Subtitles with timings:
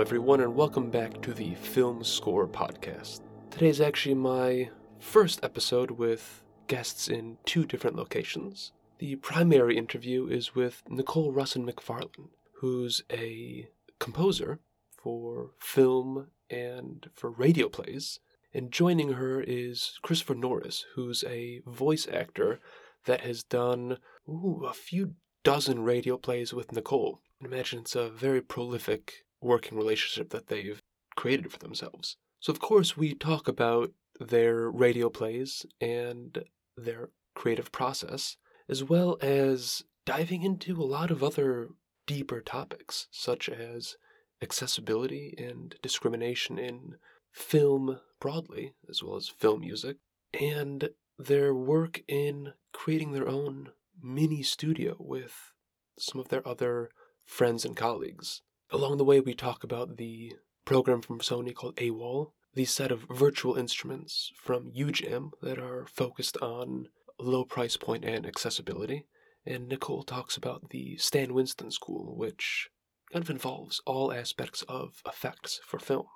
[0.00, 3.20] Everyone, and welcome back to the Film Scorer Podcast.
[3.50, 8.72] Today's actually my first episode with guests in two different locations.
[8.98, 13.68] The primary interview is with Nicole Russin McFarland, who's a
[13.98, 18.20] composer for film and for radio plays.
[18.54, 22.58] And joining her is Christopher Norris, who's a voice actor
[23.04, 25.12] that has done ooh, a few
[25.44, 27.20] dozen radio plays with Nicole.
[27.44, 30.80] Imagine it's a very prolific working relationship that they've
[31.16, 32.16] created for themselves.
[32.40, 36.44] So, of course, we talk about their radio plays and
[36.76, 38.36] their creative process,
[38.68, 41.68] as well as diving into a lot of other
[42.06, 43.96] deeper topics, such as
[44.42, 46.96] accessibility and discrimination in
[47.32, 49.96] film broadly, as well as film music,
[50.38, 53.70] and their work in creating their own
[54.02, 55.52] mini studio with
[55.98, 56.90] some of their other
[57.24, 58.42] friends and colleagues.
[58.72, 63.06] Along the way, we talk about the program from Sony called AWAL, the set of
[63.10, 66.86] virtual instruments from UJAM that are focused on
[67.18, 69.06] low price point and accessibility.
[69.44, 72.68] And Nicole talks about the Stan Winston School, which
[73.12, 76.06] kind of involves all aspects of effects for film.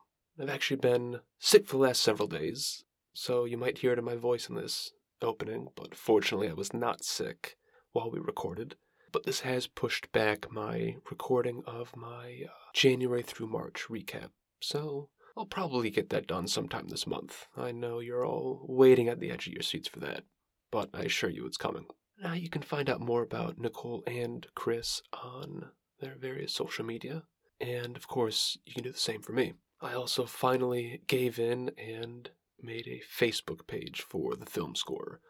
[0.40, 4.04] I've actually been sick for the last several days, so you might hear it in
[4.04, 7.56] my voice in this opening, but fortunately I was not sick
[7.92, 8.76] while we recorded.
[9.14, 15.08] But this has pushed back my recording of my uh, January through March recap, so
[15.36, 17.46] I'll probably get that done sometime this month.
[17.56, 20.24] I know you're all waiting at the edge of your seats for that,
[20.72, 21.86] but I assure you it's coming.
[22.20, 25.66] Now you can find out more about Nicole and Chris on
[26.00, 27.22] their various social media,
[27.60, 29.52] and of course, you can do the same for me.
[29.80, 32.30] I also finally gave in and
[32.60, 35.20] made a Facebook page for the film score.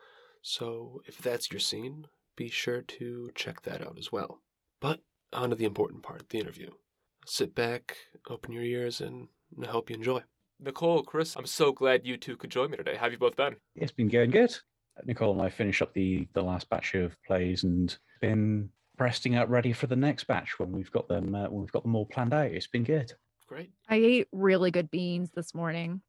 [0.40, 2.06] So if that's your scene,
[2.36, 4.40] be sure to check that out as well.
[4.80, 5.00] But
[5.32, 6.70] on to the important part, the interview.
[7.26, 7.96] Sit back,
[8.28, 9.28] open your ears, and
[9.62, 10.22] I hope you enjoy.
[10.60, 12.94] Nicole, Chris, I'm so glad you two could join me today.
[12.94, 13.56] How have you both been?
[13.74, 14.56] It's been going good.
[15.04, 19.50] Nicole and I finished up the the last batch of plays and been resting out
[19.50, 22.06] ready for the next batch when we've got them uh, when we've got them all
[22.06, 22.52] planned out.
[22.52, 23.12] It's been good.
[23.48, 23.70] Great.
[23.88, 26.00] I ate really good beans this morning,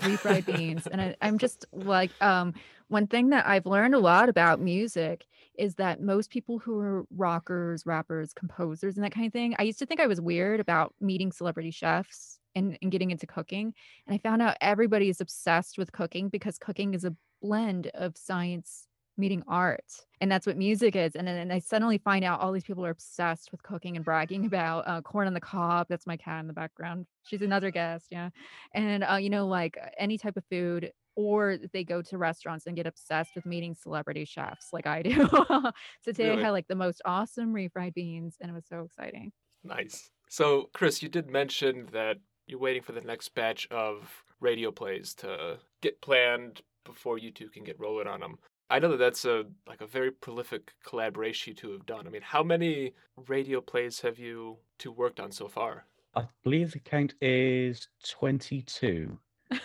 [0.00, 2.54] refried beans, and I, I'm just like, um,
[2.88, 5.24] one thing that I've learned a lot about music
[5.58, 9.54] is that most people who are rockers, rappers, composers, and that kind of thing.
[9.58, 13.26] I used to think I was weird about meeting celebrity chefs and, and getting into
[13.26, 13.74] cooking,
[14.06, 18.16] and I found out everybody is obsessed with cooking because cooking is a blend of
[18.16, 18.85] science
[19.18, 19.84] meeting art
[20.20, 22.84] and that's what music is and then and i suddenly find out all these people
[22.84, 26.40] are obsessed with cooking and bragging about uh, corn on the cob that's my cat
[26.40, 28.30] in the background she's another guest yeah
[28.74, 32.76] and uh, you know like any type of food or they go to restaurants and
[32.76, 35.72] get obsessed with meeting celebrity chefs like i do so
[36.04, 36.42] today Really?
[36.42, 39.32] i had like the most awesome refried beans and it was so exciting
[39.66, 40.10] Nice.
[40.28, 45.14] So, Chris, you did mention that you're waiting for the next batch of radio plays
[45.14, 48.38] to get planned before you two can get rolling on them.
[48.68, 52.06] I know that that's a like a very prolific collaboration you two have done.
[52.06, 52.94] I mean, how many
[53.28, 55.86] radio plays have you two worked on so far?
[56.14, 59.18] I believe the count is twenty two.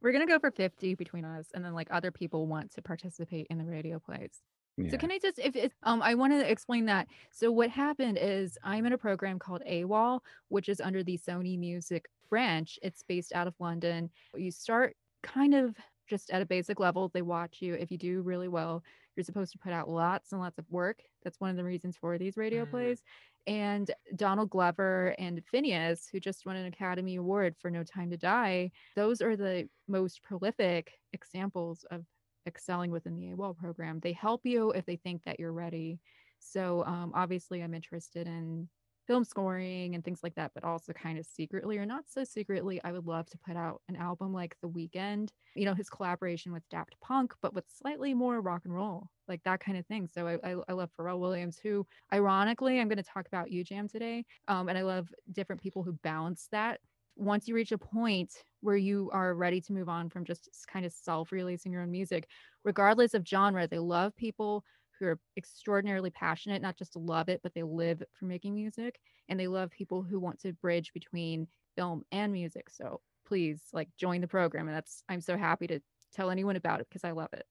[0.00, 3.46] we're gonna go for 50 between us and then like other people want to participate
[3.50, 4.42] in the radio plays
[4.76, 4.90] Yeah.
[4.90, 7.08] So can I just if it's um I want to explain that.
[7.30, 11.58] So what happened is I'm in a program called AWAL, which is under the Sony
[11.58, 12.78] Music branch.
[12.82, 14.10] It's based out of London.
[14.34, 15.76] You start kind of
[16.10, 17.08] just at a basic level.
[17.08, 17.74] They watch you.
[17.74, 18.84] If you do really well,
[19.16, 21.02] you're supposed to put out lots and lots of work.
[21.22, 22.66] That's one of the reasons for these radio Mhm.
[22.66, 23.02] plays.
[23.46, 28.18] And Donald Glover and Finneas, who just won an Academy Award for No Time to
[28.18, 32.06] Die, those are the most prolific examples of
[32.46, 34.00] excelling within the AWAL program.
[34.00, 36.00] They help you if they think that you're ready.
[36.38, 38.68] So um, obviously, I'm interested in
[39.10, 42.80] film scoring and things like that, but also kind of secretly or not so secretly,
[42.84, 45.30] I would love to put out an album like The Weeknd.
[45.56, 49.42] You know, his collaboration with Daft Punk, but with slightly more rock and roll, like
[49.42, 50.06] that kind of thing.
[50.06, 53.90] So I, I, I love Pharrell Williams, who ironically, I'm going to talk about UJAM
[53.90, 54.24] today.
[54.46, 56.78] Um, and I love different people who balance that
[57.16, 60.86] once you reach a point where you are ready to move on from just kind
[60.86, 62.28] of self-releasing your own music
[62.64, 64.64] regardless of genre they love people
[65.00, 69.00] who are extraordinarily passionate not just to love it but they live for making music
[69.28, 73.88] and they love people who want to bridge between film and music so please like
[73.96, 75.80] join the program and that's i'm so happy to
[76.12, 77.46] tell anyone about it because i love it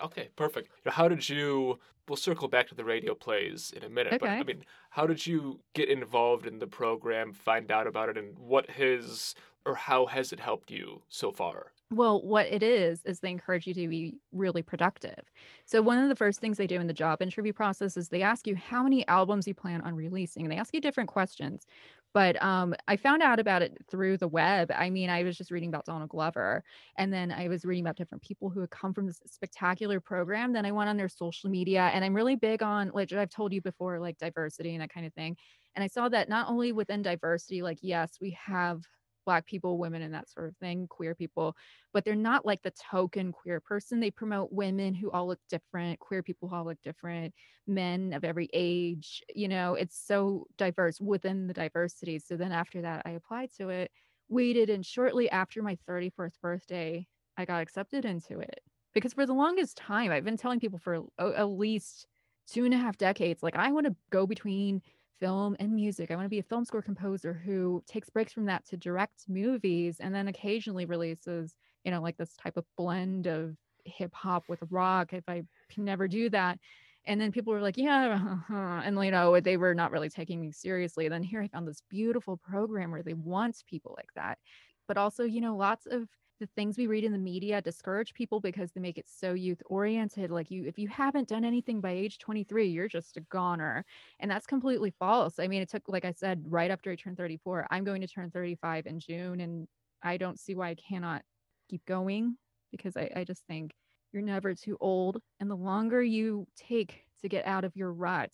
[0.00, 0.70] Okay, perfect.
[0.86, 1.80] How did you?
[2.08, 5.26] We'll circle back to the radio plays in a minute, but I mean, how did
[5.26, 9.34] you get involved in the program, find out about it, and what has
[9.66, 11.72] or how has it helped you so far?
[11.90, 15.24] Well, what it is, is they encourage you to be really productive.
[15.64, 18.20] So, one of the first things they do in the job interview process is they
[18.20, 20.42] ask you how many albums you plan on releasing.
[20.42, 21.64] And they ask you different questions.
[22.12, 24.70] But um, I found out about it through the web.
[24.74, 26.62] I mean, I was just reading about Donald Glover,
[26.98, 30.52] and then I was reading about different people who had come from this spectacular program.
[30.52, 33.54] Then I went on their social media, and I'm really big on, like I've told
[33.54, 35.38] you before, like diversity and that kind of thing.
[35.74, 38.82] And I saw that not only within diversity, like yes, we have
[39.28, 41.54] black people women and that sort of thing queer people
[41.92, 44.00] but they're not like the token queer person.
[44.00, 47.34] They promote women who all look different queer people who all look different
[47.66, 52.18] men of every age you know it's so diverse within the diversity.
[52.18, 53.90] So then after that i applied to it
[54.30, 58.60] waited and shortly after my 31st birthday i got accepted into it.
[58.94, 62.06] Because for the longest time i've been telling people for at least
[62.50, 64.80] two and a half decades like i want to go between
[65.20, 66.10] film and music.
[66.10, 69.28] I want to be a film score composer who takes breaks from that to direct
[69.28, 71.54] movies and then occasionally releases,
[71.84, 75.84] you know, like this type of blend of hip hop with rock if I can
[75.84, 76.58] never do that.
[77.06, 80.52] And then people were like, yeah, and you know, they were not really taking me
[80.52, 81.06] seriously.
[81.06, 84.38] And then here I found this beautiful program where they want people like that.
[84.86, 88.40] But also, you know, lots of the things we read in the media discourage people
[88.40, 91.90] because they make it so youth oriented like you if you haven't done anything by
[91.90, 93.84] age 23 you're just a goner
[94.20, 95.38] and that's completely false.
[95.38, 98.06] I mean it took like i said right after i turned 34 i'm going to
[98.06, 99.66] turn 35 in june and
[100.02, 101.22] i don't see why i cannot
[101.68, 102.36] keep going
[102.70, 103.72] because i, I just think
[104.12, 108.32] you're never too old and the longer you take to get out of your rut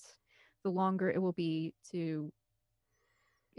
[0.63, 2.33] the longer it will be to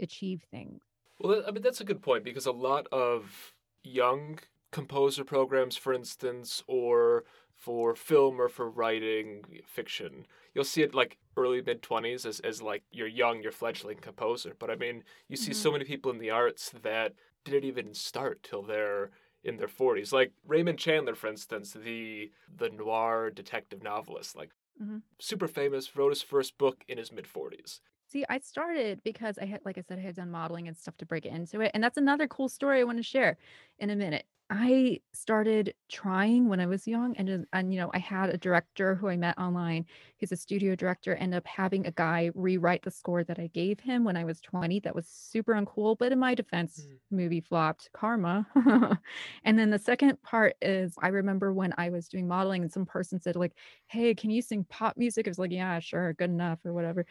[0.00, 0.82] achieve things.
[1.18, 3.54] Well i mean that's a good point because a lot of
[3.86, 4.38] young
[4.70, 7.24] composer programs, for instance, or
[7.54, 10.26] for film or for writing fiction.
[10.54, 14.54] You'll see it like early mid 20s as, as like you're young, you're fledgling composer.
[14.58, 15.60] But I mean, you see mm-hmm.
[15.60, 19.10] so many people in the arts that didn't even start till they're
[19.44, 20.12] in their 40s.
[20.12, 24.50] Like Raymond Chandler, for instance, the the noir detective novelist, like
[24.82, 24.98] mm-hmm.
[25.18, 27.80] super famous, wrote his first book in his mid 40s.
[28.08, 30.96] See, I started because I had, like I said, I had done modeling and stuff
[30.98, 31.72] to break into it.
[31.74, 33.36] And that's another cool story I want to share
[33.78, 34.26] in a minute.
[34.48, 38.94] I started trying when I was young, and and you know, I had a director
[38.94, 39.86] who I met online.
[40.18, 41.16] He's a studio director.
[41.16, 44.40] Ended up having a guy rewrite the score that I gave him when I was
[44.40, 44.78] 20.
[44.80, 46.96] That was super uncool, but in my defense, mm.
[47.10, 47.90] movie flopped.
[47.92, 48.46] Karma.
[49.44, 52.86] and then the second part is, I remember when I was doing modeling, and some
[52.86, 53.56] person said like,
[53.88, 57.04] "Hey, can you sing pop music?" I was like, "Yeah, sure, good enough, or whatever."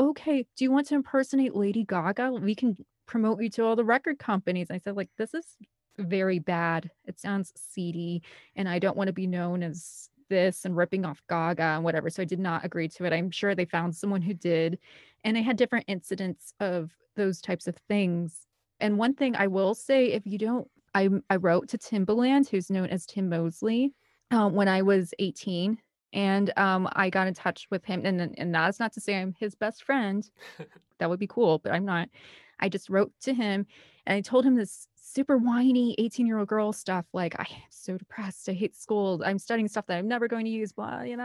[0.00, 2.32] Okay, do you want to impersonate Lady Gaga?
[2.32, 2.74] We can
[3.04, 4.68] promote you to all the record companies.
[4.70, 5.44] I said, like, this is
[5.98, 6.90] very bad.
[7.04, 8.22] It sounds seedy,
[8.56, 12.08] and I don't want to be known as this and ripping off Gaga and whatever.
[12.08, 13.12] So I did not agree to it.
[13.12, 14.78] I'm sure they found someone who did.
[15.22, 18.46] And I had different incidents of those types of things.
[18.78, 22.70] And one thing I will say, if you don't, I, I wrote to Timbaland, who's
[22.70, 23.92] known as Tim Mosley,
[24.30, 25.76] um, when I was 18.
[26.12, 28.04] And um, I got in touch with him.
[28.04, 30.28] And, and that's not to say I'm his best friend.
[30.98, 32.08] that would be cool, but I'm not.
[32.60, 33.66] I just wrote to him
[34.06, 37.96] and I told him this super whiny 18 year old girl stuff like i'm so
[37.96, 38.48] depressed.
[38.48, 39.22] I hate school.
[39.24, 41.24] I'm studying stuff that i'm never going to use blah you know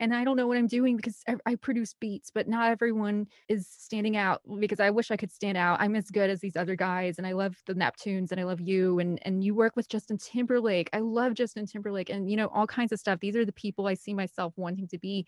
[0.00, 2.70] and uh, i don't know what i'm doing because I, I, produce beats but not
[2.70, 5.80] everyone is standing out because i wish i could stand out.
[5.80, 8.60] I'm as good as these other guys and i love the neptunes and i love
[8.60, 10.90] you and and you work with justin timberlake.
[10.92, 13.20] I love justin timberlake and you know all kinds of stuff.
[13.20, 15.26] These are the people i see myself wanting to be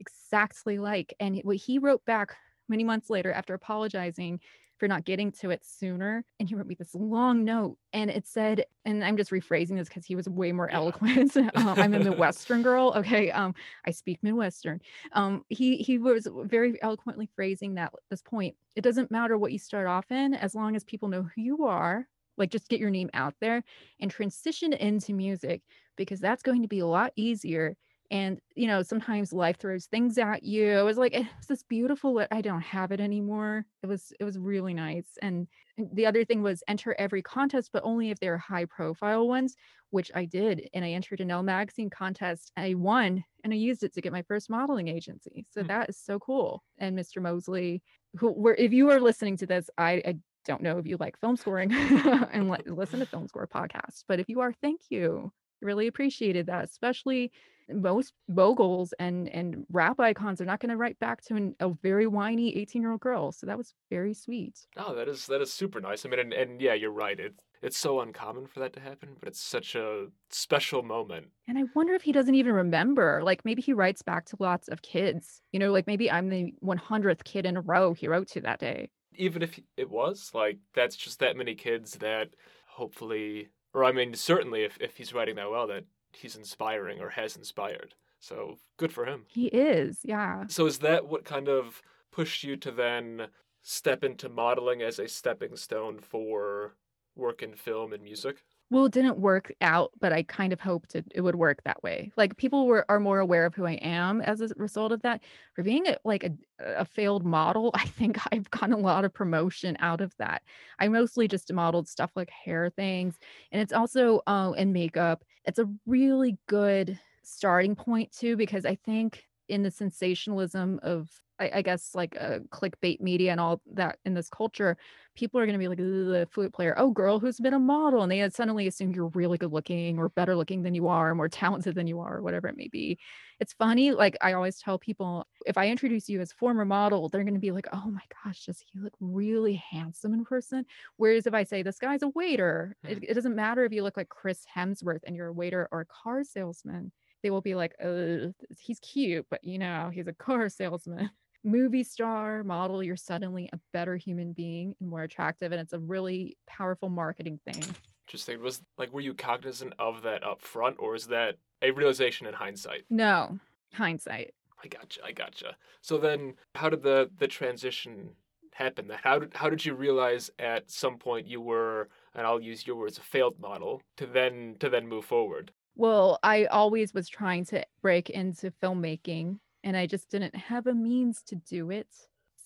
[0.00, 2.36] exactly like and what he wrote back
[2.68, 4.40] many months later after apologizing
[4.78, 6.24] for not getting to it sooner.
[6.38, 9.88] And he wrote me this long note and it said, and I'm just rephrasing this
[9.88, 11.36] because he was way more eloquent.
[11.36, 12.92] um, I'm a Midwestern girl.
[12.96, 13.30] Okay.
[13.30, 13.54] Um,
[13.86, 14.80] I speak Midwestern.
[15.12, 18.54] Um, he he was very eloquently phrasing that this point.
[18.76, 21.66] It doesn't matter what you start off in, as long as people know who you
[21.66, 22.06] are,
[22.38, 23.62] like just get your name out there
[24.00, 25.62] and transition into music
[25.96, 27.76] because that's going to be a lot easier
[28.10, 32.24] and you know sometimes life throws things at you it was like it's this beautiful
[32.30, 35.46] i don't have it anymore it was it was really nice and
[35.92, 39.54] the other thing was enter every contest but only if they're high profile ones
[39.90, 43.82] which i did and i entered an Elle magazine contest i won and i used
[43.82, 45.68] it to get my first modeling agency so mm-hmm.
[45.68, 47.82] that is so cool and mr mosley
[48.16, 51.20] who were if you are listening to this i, I don't know if you like
[51.20, 51.70] film scoring
[52.32, 56.64] and listen to film score podcasts but if you are thank you really appreciated that
[56.64, 57.32] especially
[57.72, 61.70] most moguls and and rap icons are not going to write back to an, a
[61.82, 64.66] very whiny 18 year old girl so that was very sweet.
[64.76, 66.04] Oh that is that is super nice.
[66.04, 69.16] I mean and, and yeah you're right it it's so uncommon for that to happen
[69.18, 71.26] but it's such a special moment.
[71.46, 74.68] And i wonder if he doesn't even remember like maybe he writes back to lots
[74.68, 78.28] of kids you know like maybe i'm the 100th kid in a row he wrote
[78.28, 78.90] to that day.
[79.14, 82.28] Even if it was like that's just that many kids that
[82.68, 87.10] hopefully or i mean certainly if, if he's writing that well that he's inspiring or
[87.10, 87.94] has inspired.
[88.20, 89.26] So good for him.
[89.28, 90.44] He is, yeah.
[90.48, 93.28] So is that what kind of pushed you to then
[93.62, 96.74] step into modeling as a stepping stone for
[97.14, 98.42] work in film and music?
[98.70, 101.82] well it didn't work out but i kind of hoped it, it would work that
[101.82, 105.02] way like people were are more aware of who i am as a result of
[105.02, 105.22] that
[105.54, 109.12] for being a, like a, a failed model i think i've gotten a lot of
[109.12, 110.42] promotion out of that
[110.78, 113.18] i mostly just modeled stuff like hair things
[113.52, 118.74] and it's also uh, in makeup it's a really good starting point too because i
[118.84, 121.08] think in the sensationalism of
[121.40, 124.76] I, I guess like a clickbait media and all that in this culture,
[125.14, 128.02] people are going to be like the flute player, oh girl who's been a model,
[128.02, 131.14] and they suddenly assume you're really good looking or better looking than you are, or
[131.14, 132.98] more talented than you are, or whatever it may be.
[133.40, 133.92] It's funny.
[133.92, 137.40] Like I always tell people, if I introduce you as former model, they're going to
[137.40, 140.64] be like, oh my gosh, does he look really handsome in person?
[140.96, 143.04] Whereas if I say this guy's a waiter, it, hmm.
[143.08, 145.86] it doesn't matter if you look like Chris Hemsworth and you're a waiter or a
[145.86, 150.48] car salesman they will be like, oh, he's cute, but you know, he's a car
[150.48, 151.10] salesman
[151.44, 155.52] movie star model, you're suddenly a better human being and more attractive.
[155.52, 157.62] And it's a really powerful marketing thing.
[158.06, 158.42] Interesting.
[158.42, 162.34] Was like, were you cognizant of that up front, or is that a realization in
[162.34, 162.84] hindsight?
[162.88, 163.38] No,
[163.74, 164.34] hindsight.
[164.62, 165.00] I gotcha.
[165.04, 165.56] I gotcha.
[165.82, 168.10] So then, how did the the transition
[168.54, 168.88] happen?
[168.88, 172.66] That how did how did you realize at some point you were, and I'll use
[172.66, 175.52] your words, a failed model, to then to then move forward?
[175.78, 180.74] Well, I always was trying to break into filmmaking and I just didn't have a
[180.74, 181.86] means to do it.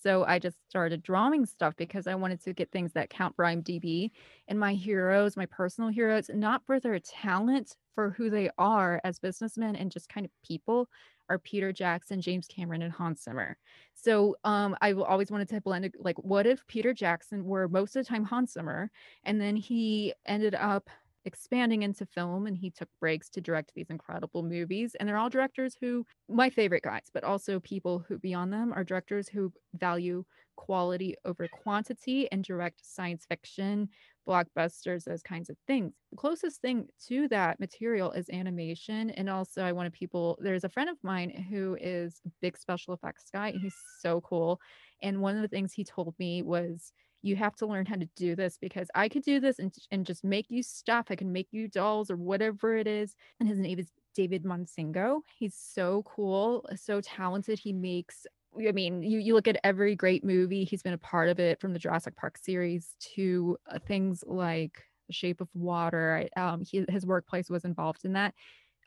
[0.03, 3.43] So I just started drawing stuff because I wanted to get things that count for
[3.45, 4.11] IMDb
[4.47, 9.17] and my heroes, my personal heroes, not for their talent, for who they are as
[9.17, 10.87] businessmen and just kind of people,
[11.29, 13.57] are Peter Jackson, James Cameron, and Hans Zimmer.
[13.95, 15.95] So um, I always wanted to blend.
[15.97, 18.91] Like, what if Peter Jackson were most of the time Hans Zimmer,
[19.23, 20.89] and then he ended up
[21.25, 25.29] expanding into film and he took breaks to direct these incredible movies and they're all
[25.29, 30.23] directors who my favorite guys but also people who beyond them are directors who value
[30.55, 33.89] quality over quantity and direct science fiction
[34.27, 35.93] blockbusters those kinds of things.
[36.11, 40.69] The closest thing to that material is animation and also i wanted people there's a
[40.69, 44.59] friend of mine who is a big special effects guy and he's so cool
[45.01, 48.07] and one of the things he told me was you have to learn how to
[48.15, 51.07] do this because I could do this and, and just make you stuff.
[51.09, 53.15] I can make you dolls or whatever it is.
[53.39, 55.21] And his name is David Monzingo.
[55.39, 57.57] He's so cool, so talented.
[57.57, 61.29] He makes I mean, you, you look at every great movie, he's been a part
[61.29, 66.27] of it from the Jurassic Park series to uh, things like The Shape of Water.
[66.37, 68.35] Um, he, his workplace was involved in that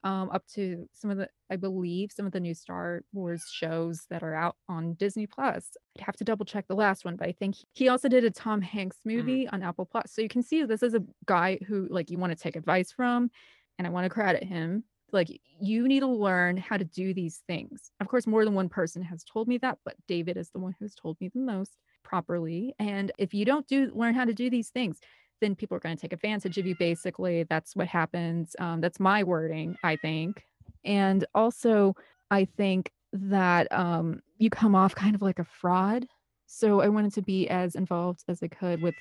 [0.06, 4.06] um, up to some of the, I believe, some of the new Star Wars shows
[4.08, 5.76] that are out on Disney Plus.
[5.98, 8.30] I'd have to double check the last one, but I think he also did a
[8.30, 9.16] Tom Hanks mm.
[9.16, 9.52] movie mm.
[9.52, 10.12] on Apple Plus.
[10.12, 12.92] So you can see this is a guy who like you want to take advice
[12.92, 13.32] from,
[13.78, 14.84] and I want to credit him.
[15.10, 17.90] Like you need to learn how to do these things.
[18.00, 20.76] Of course, more than one person has told me that, but David is the one
[20.78, 21.72] who's told me the most
[22.04, 22.76] properly.
[22.78, 25.00] And if you don't do learn how to do these things,
[25.40, 27.44] then people are going to take advantage of you basically.
[27.44, 30.44] That's what happens um, that's my wording i think.
[30.84, 31.94] And also
[32.30, 36.06] i think that um, you come off kind of like a fraud.
[36.46, 38.94] So i wanted to be as involved as i could with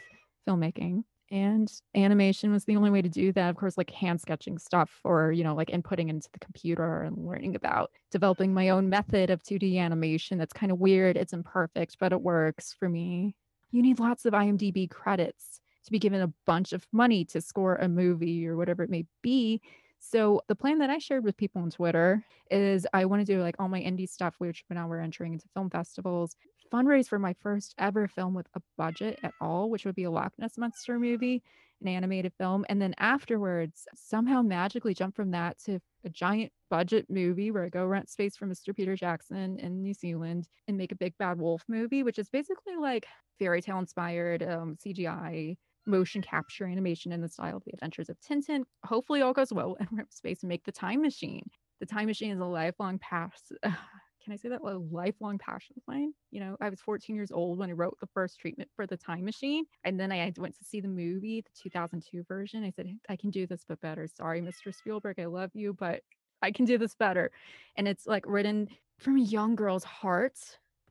[0.48, 3.50] filmmaking and animation was the only way to do that.
[3.50, 7.26] Of course like hand sketching stuff or you know like inputting into the computer and
[7.26, 11.98] learning about developing my own method of 2d animation that's kind of weird it's imperfect
[12.00, 13.36] but it works for me.
[13.72, 17.76] You need lots of imdb credits to be given a bunch of money to score
[17.76, 19.62] a movie or whatever it may be.
[20.00, 23.42] So the plan that I shared with people on Twitter is I want to do
[23.42, 26.36] like all my indie stuff, which now we're entering into film festivals,
[26.72, 30.12] fundraise for my first ever film with a budget at all, which would be a
[30.12, 31.42] Loch Ness Monster movie,
[31.82, 32.66] an animated film.
[32.70, 37.70] And then afterwards, somehow magically jump from that to a giant budget movie where I
[37.70, 38.76] go rent space for Mr.
[38.76, 42.76] Peter Jackson in New Zealand and make a big bad wolf movie, which is basically
[42.76, 43.08] like
[43.40, 48.18] fairy tale inspired um, CGI motion capture animation in the style of the adventures of
[48.20, 48.64] Tintin.
[48.84, 51.44] Hopefully, all goes well and rip space and make the time machine.
[51.80, 53.52] The time machine is a lifelong pass.
[53.64, 54.62] can I say that?
[54.62, 56.14] A lifelong passion of mine.
[56.32, 58.98] You know, I was 14 years old when I wrote the first treatment for the
[58.98, 59.66] time machine.
[59.84, 62.64] And then I went to see the movie, the 2002 version.
[62.64, 64.08] I said, I can do this, but better.
[64.08, 64.74] Sorry, Mr.
[64.74, 66.02] Spielberg, I love you, but
[66.42, 67.32] I can do this better.
[67.76, 70.40] And it's like written from a young girl's heart,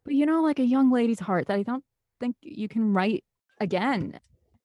[0.05, 1.85] but you know, like a young lady's heart that I don't
[2.21, 3.25] think you can write
[3.61, 4.21] again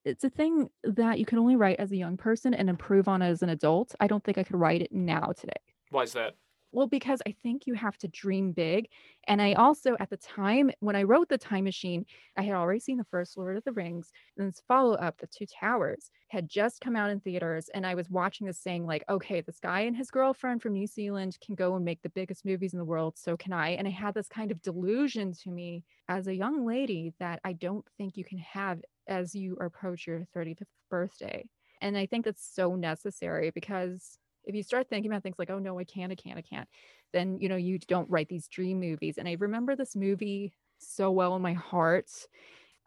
[0.10, 3.22] it's a thing that you can only write as a young person and improve on
[3.22, 3.96] as an adult.
[4.00, 5.54] I don't think I could write it now today.
[5.90, 6.36] Why is that?
[6.72, 8.90] Well, because I think you have to dream big.
[9.28, 12.06] And I also, at the time when I wrote The Time Machine,
[12.38, 14.12] I had already seen the first Lord of the Rings.
[14.38, 17.70] And this follow up, The Two Towers, had just come out in theaters.
[17.74, 20.86] And I was watching this saying, like, okay, this guy and his girlfriend from New
[20.86, 23.18] Zealand can go and make the biggest movies in the world.
[23.18, 23.70] So can I.
[23.70, 27.54] And I had this kind of delusion to me as a young lady that I
[27.54, 31.46] don't think you can have as you approach your 35th birthday.
[31.82, 35.60] And I think that's so necessary because if you start thinking about things like, oh
[35.60, 36.68] no, I can't, I can't, I can't,
[37.12, 39.18] then you know, you don't write these dream movies.
[39.18, 42.10] And I remember this movie so well in my heart.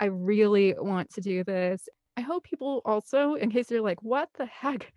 [0.00, 1.88] I really want to do this.
[2.16, 4.92] I hope people also, in case they're like, what the heck?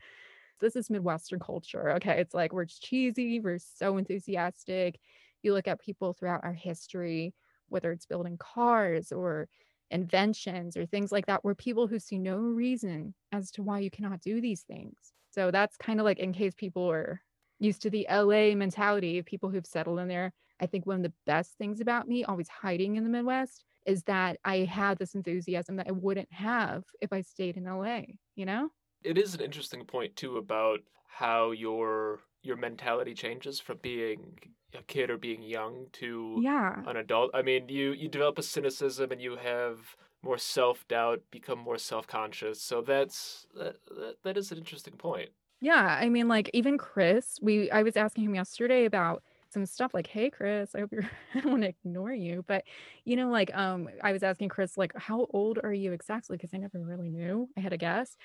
[0.60, 1.92] This is Midwestern culture.
[1.92, 2.20] Okay.
[2.20, 5.00] It's like we're cheesy, we're so enthusiastic.
[5.44, 7.34] You look at people throughout our history,
[7.70, 9.48] whether it's building cars or
[9.96, 13.90] inventions or things like that, where people who see no reason as to why you
[13.90, 14.96] cannot do these things.
[15.32, 17.22] So that's kind of like in case people are
[17.60, 20.32] used to the LA mentality of people who've settled in there.
[20.60, 24.04] I think one of the best things about me always hiding in the Midwest is
[24.04, 28.02] that I had this enthusiasm that I wouldn't have if I stayed in LA,
[28.36, 28.70] you know?
[29.04, 34.38] It is an interesting point too about how your your mentality changes from being
[34.78, 36.82] a kid or being young to yeah.
[36.86, 37.32] an adult.
[37.34, 41.78] I mean, you you develop a cynicism and you have more self doubt, become more
[41.78, 42.62] self conscious.
[42.62, 45.30] So that's that, that, that is an interesting point.
[45.62, 49.24] Yeah, I mean, like even Chris, we I was asking him yesterday about
[49.56, 52.66] some stuff like, "Hey, Chris, I hope you're I don't want to ignore you, but
[53.06, 56.36] you know, like um, I was asking Chris like, how old are you exactly?
[56.36, 57.48] Because I never really knew.
[57.58, 58.18] I had a guess,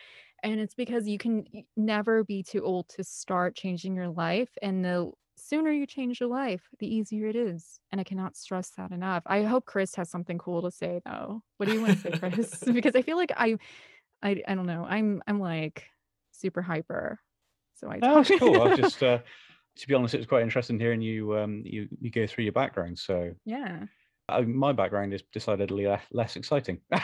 [0.43, 1.45] and it's because you can
[1.77, 6.29] never be too old to start changing your life, and the sooner you change your
[6.29, 7.79] life, the easier it is.
[7.93, 9.23] And I cannot stress that enough.
[9.25, 11.43] I hope Chris has something cool to say though.
[11.57, 12.63] What do you want to say, Chris?
[12.73, 13.57] because I feel like I,
[14.23, 14.85] I, I don't know.
[14.89, 15.85] I'm, I'm like
[16.33, 17.21] super hyper.
[17.77, 18.01] So I.
[18.03, 18.61] Oh, that's cool.
[18.61, 19.21] I just, uh,
[19.77, 22.53] to be honest, it was quite interesting hearing you, um, you, you go through your
[22.53, 22.99] background.
[22.99, 23.85] So yeah.
[24.29, 26.81] I, my background is decidedly less exciting.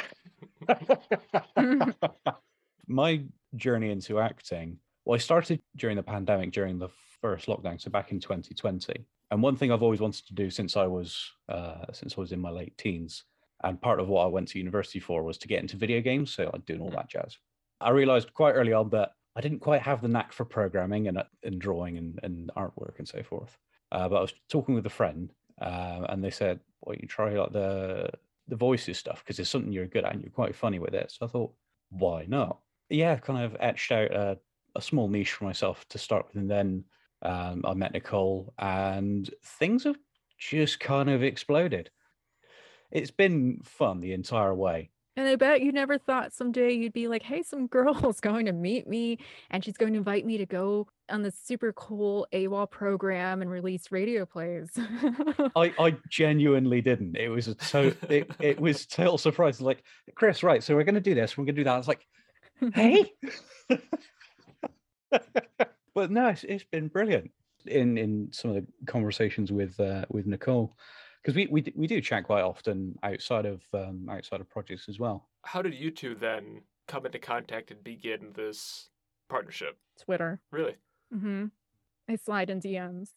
[2.87, 3.23] my
[3.55, 4.79] journey into acting.
[5.05, 6.89] Well, I started during the pandemic, during the
[7.21, 9.05] first lockdown, so back in 2020.
[9.31, 12.33] And one thing I've always wanted to do since I was uh, since I was
[12.33, 13.25] in my late teens,
[13.65, 16.33] and part of what I went to university for was to get into video games,
[16.33, 17.37] so like doing all that jazz.
[17.81, 21.19] I realized quite early on that I didn't quite have the knack for programming and,
[21.19, 23.59] uh, and drawing and, and artwork and so forth.
[23.93, 27.31] Uh, but I was talking with a friend, uh, and they said, "Well, you try
[27.35, 28.11] like the
[28.49, 31.13] the voices stuff because it's something you're good at and you're quite funny with it."
[31.13, 31.55] So I thought,
[31.91, 32.61] why not?
[32.89, 34.39] Yeah, kind of etched out a,
[34.75, 36.85] a small niche for myself to start with, and then
[37.23, 39.99] um, I met Nicole, and things have
[40.39, 41.91] just kind of exploded.
[42.91, 44.91] It's been fun the entire way.
[45.17, 48.53] And I bet you never thought someday you'd be like, hey, some girl's going to
[48.53, 49.19] meet me
[49.51, 53.51] and she's going to invite me to go on this super cool AWAL program and
[53.51, 54.71] release radio plays.
[55.57, 57.17] I, I genuinely didn't.
[57.17, 59.61] It was a to- it, it was total surprise.
[59.61, 59.83] Like,
[60.15, 61.75] Chris, right, so we're gonna do this, we're gonna do that.
[61.75, 62.07] I was like,
[62.75, 63.13] hey.
[65.95, 67.31] but no, it's, it's been brilliant
[67.67, 70.77] in in some of the conversations with uh, with Nicole
[71.27, 75.01] because we, we we do chat quite often outside of um, outside of projects as
[75.01, 75.27] well.
[75.43, 78.91] How did you two then come into contact and begin this
[79.29, 79.77] partnership?
[80.01, 80.41] Twitter.
[80.53, 80.77] Really?
[81.13, 81.47] Mm-hmm.
[82.09, 83.11] I slide in DMs.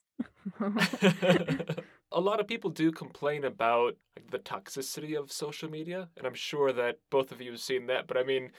[2.12, 6.34] a lot of people do complain about like, the toxicity of social media, and I'm
[6.34, 8.08] sure that both of you have seen that.
[8.08, 8.50] But I mean,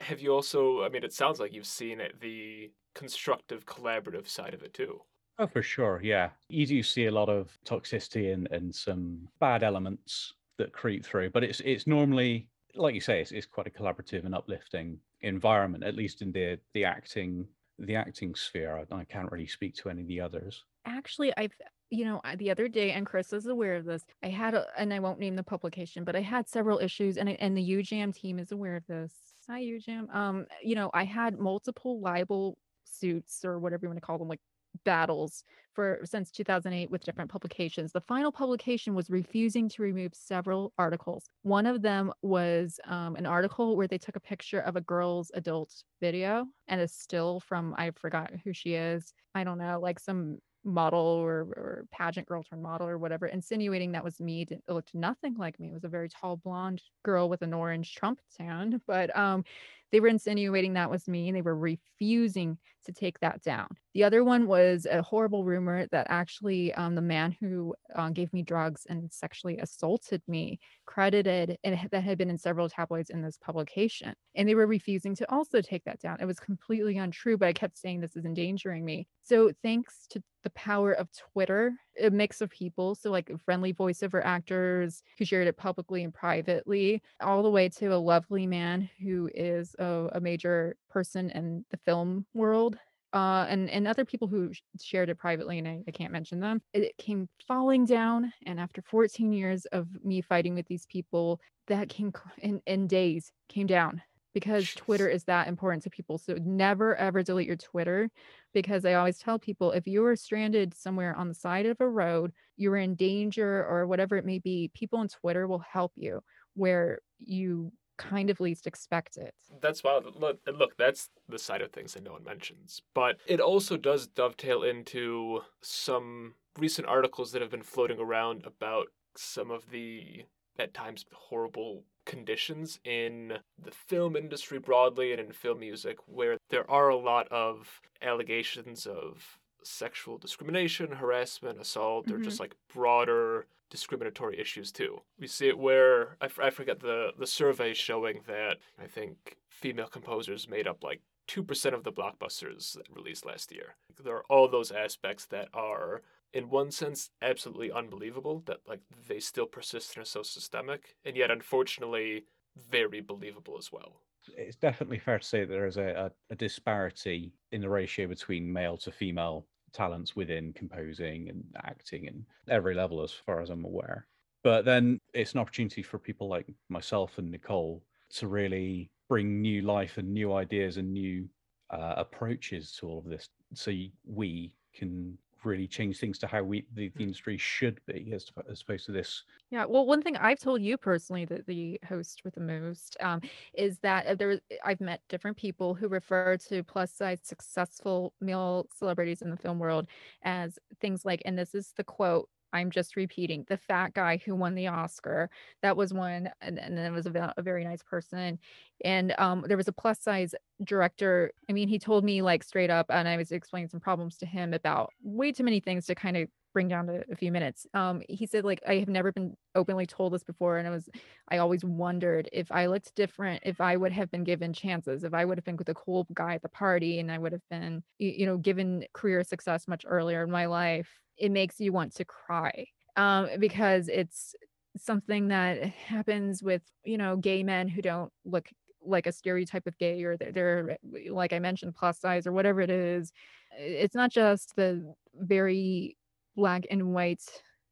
[0.00, 0.84] have you also?
[0.84, 5.00] I mean, it sounds like you've seen it, the constructive, collaborative side of it too.
[5.38, 6.00] Oh, for sure.
[6.02, 6.32] Yeah.
[6.48, 11.30] You do see a lot of toxicity and, and some bad elements that creep through,
[11.30, 15.84] but it's it's normally, like you say, it's, it's quite a collaborative and uplifting environment,
[15.84, 17.48] at least in the the acting
[17.78, 18.76] the acting sphere.
[18.90, 20.64] I, I can't really speak to any of the others.
[20.84, 21.52] Actually, I've
[21.90, 24.92] you know the other day and chris is aware of this i had a, and
[24.92, 28.38] i won't name the publication but i had several issues and and the ujam team
[28.38, 29.14] is aware of this
[29.48, 34.02] hi ujam um you know i had multiple libel suits or whatever you want to
[34.02, 34.42] call them, like
[34.84, 37.92] battles for since 2008 with different publications.
[37.92, 41.26] The final publication was refusing to remove several articles.
[41.42, 45.30] One of them was um, an article where they took a picture of a girl's
[45.34, 49.12] adult video and a still from I forgot who she is.
[49.34, 53.92] I don't know, like some model or, or pageant girl turned model or whatever, insinuating
[53.92, 54.46] that was me.
[54.50, 55.68] It looked nothing like me.
[55.68, 58.80] It was a very tall blonde girl with an orange Trump tan.
[58.86, 59.44] But um,
[59.92, 63.68] They were insinuating that was me and they were refusing to take that down.
[63.94, 68.32] The other one was a horrible rumor that actually um, the man who uh, gave
[68.32, 73.22] me drugs and sexually assaulted me credited and that had been in several tabloids in
[73.22, 74.14] this publication.
[74.34, 76.18] And they were refusing to also take that down.
[76.20, 79.06] It was completely untrue, but I kept saying this is endangering me.
[79.22, 84.24] So thanks to the power of Twitter, a mix of people, so like friendly voiceover
[84.24, 89.28] actors who shared it publicly and privately, all the way to a lovely man who
[89.34, 92.78] is a, a major person in the film world
[93.12, 96.60] uh, and and other people who shared it privately, and I, I can't mention them.
[96.74, 101.88] It came falling down, and after 14 years of me fighting with these people, that
[101.88, 104.02] came in in days came down
[104.34, 104.76] because Jeez.
[104.76, 106.18] Twitter is that important to people.
[106.18, 108.10] So never ever delete your Twitter
[108.52, 111.88] because I always tell people if you are stranded somewhere on the side of a
[111.88, 116.20] road, you're in danger or whatever it may be, people on Twitter will help you
[116.54, 119.34] where you kind of least expect it.
[119.60, 120.16] That's wild.
[120.18, 122.80] Look, look, that's the side of things that no one mentions.
[122.94, 128.86] But it also does dovetail into some recent articles that have been floating around about
[129.16, 130.24] some of the
[130.58, 136.68] at times horrible conditions in the film industry broadly and in film music where there
[136.70, 142.16] are a lot of allegations of sexual discrimination, harassment, assault, mm-hmm.
[142.16, 145.02] or just like broader discriminatory issues too.
[145.18, 149.88] We see it where I, I forget the the survey showing that I think female
[149.88, 153.76] composers made up like two percent of the blockbusters that released last year.
[154.02, 156.02] There are all those aspects that are
[156.32, 161.16] in one sense absolutely unbelievable that like they still persist and are so systemic and
[161.16, 162.24] yet unfortunately
[162.70, 164.02] very believable as well
[164.36, 168.52] it's definitely fair to say there is a, a, a, disparity in the ratio between
[168.52, 173.64] male to female talents within composing and acting and every level as far as i'm
[173.64, 174.06] aware.
[174.44, 177.82] But then it's an opportunity for people like myself and nicole
[178.14, 181.28] to really bring new life and new ideas and new
[181.70, 183.72] uh, approaches to all of this so
[184.06, 187.02] we can really change things to how we the, the mm.
[187.02, 190.76] industry should be as, as opposed to this yeah well one thing i've told you
[190.76, 193.20] personally that the host with the most um,
[193.54, 198.66] is that uh, there i've met different people who refer to plus size successful male
[198.76, 199.86] celebrities in the film world
[200.22, 204.34] as things like and this is the quote I'm just repeating the fat guy who
[204.34, 205.30] won the Oscar.
[205.62, 208.38] That was one, and, and then it was a, a, very nice person.
[208.84, 210.34] And um, there was a plus size
[210.64, 211.32] director.
[211.48, 214.26] I mean, he told me like straight up, and I was explaining some problems to
[214.26, 217.66] him about way too many things to kind of bring down to a few minutes.
[217.74, 220.88] Um, he said like I have never been openly told this before, and I was
[221.30, 225.14] I always wondered if I looked different, if I would have been given chances, if
[225.14, 227.48] I would have been with the cool guy at the party, and I would have
[227.50, 231.94] been you know given career success much earlier in my life it makes you want
[231.96, 234.34] to cry um, because it's
[234.76, 238.48] something that happens with you know gay men who don't look
[238.84, 240.78] like a stereotype of gay or they're, they're
[241.10, 243.12] like i mentioned plus size or whatever it is
[243.58, 245.96] it's not just the very
[246.38, 247.24] black and white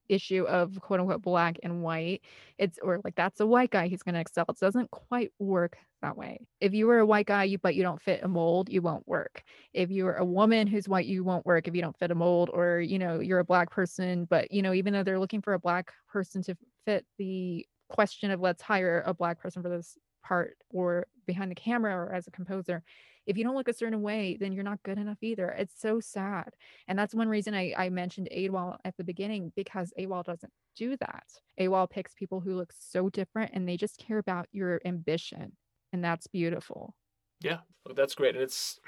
[0.09, 2.21] issue of quote unquote black and white
[2.59, 4.45] it's or like that's a white guy he's going to excel.
[4.49, 6.47] It doesn't quite work that way.
[6.61, 9.07] If you were a white guy you but you don't fit a mold you won't
[9.07, 9.45] work.
[9.73, 12.51] If you're a woman who's white you won't work if you don't fit a mold
[12.53, 15.55] or you know you're a black person but you know even though they're looking for
[15.55, 19.97] a black person to fit the question of let's hire a black person for this
[20.25, 22.83] part or behind the camera or as a composer
[23.27, 25.49] if you don't look a certain way, then you're not good enough either.
[25.51, 26.51] It's so sad.
[26.89, 30.97] And that's one reason I, I mentioned AWAL at the beginning because AWAL doesn't do
[30.99, 31.25] that.
[31.59, 35.53] AWAL picks people who look so different and they just care about your ambition.
[35.93, 36.95] And that's beautiful.
[37.41, 37.59] Yeah,
[37.95, 38.35] that's great.
[38.35, 38.79] And it's,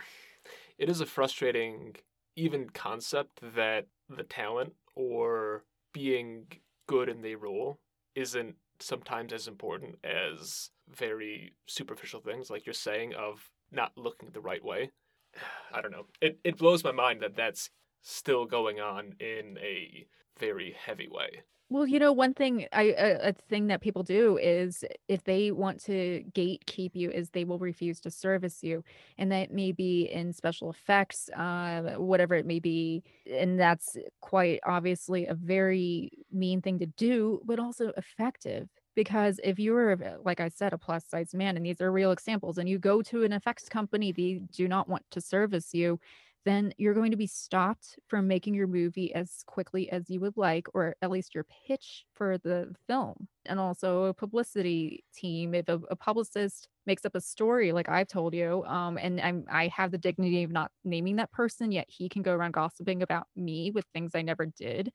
[0.78, 1.96] it is a frustrating,
[2.36, 6.46] even concept that the talent or being
[6.86, 7.80] good in the role
[8.14, 14.40] isn't sometimes as important as very superficial things like you're saying of not looking the
[14.40, 14.90] right way.
[15.72, 16.06] I don't know.
[16.20, 17.70] It it blows my mind that that's
[18.02, 20.06] still going on in a
[20.38, 21.42] very heavy way.
[21.70, 25.50] Well, you know, one thing I a, a, thing that people do is if they
[25.50, 28.82] want to gatekeep you, is they will refuse to service you,
[29.18, 34.60] and that may be in special effects, uh, whatever it may be, and that's quite
[34.64, 40.40] obviously a very mean thing to do, but also effective because if you're uh, like
[40.40, 43.22] i said a plus size man and these are real examples and you go to
[43.22, 46.00] an effects company they do not want to service you
[46.48, 50.38] then you're going to be stopped from making your movie as quickly as you would
[50.38, 53.28] like, or at least your pitch for the film.
[53.44, 55.52] And also a publicity team.
[55.52, 59.44] If a, a publicist makes up a story, like I've told you, um, and I'm,
[59.52, 63.02] I have the dignity of not naming that person, yet he can go around gossiping
[63.02, 64.90] about me with things I never did.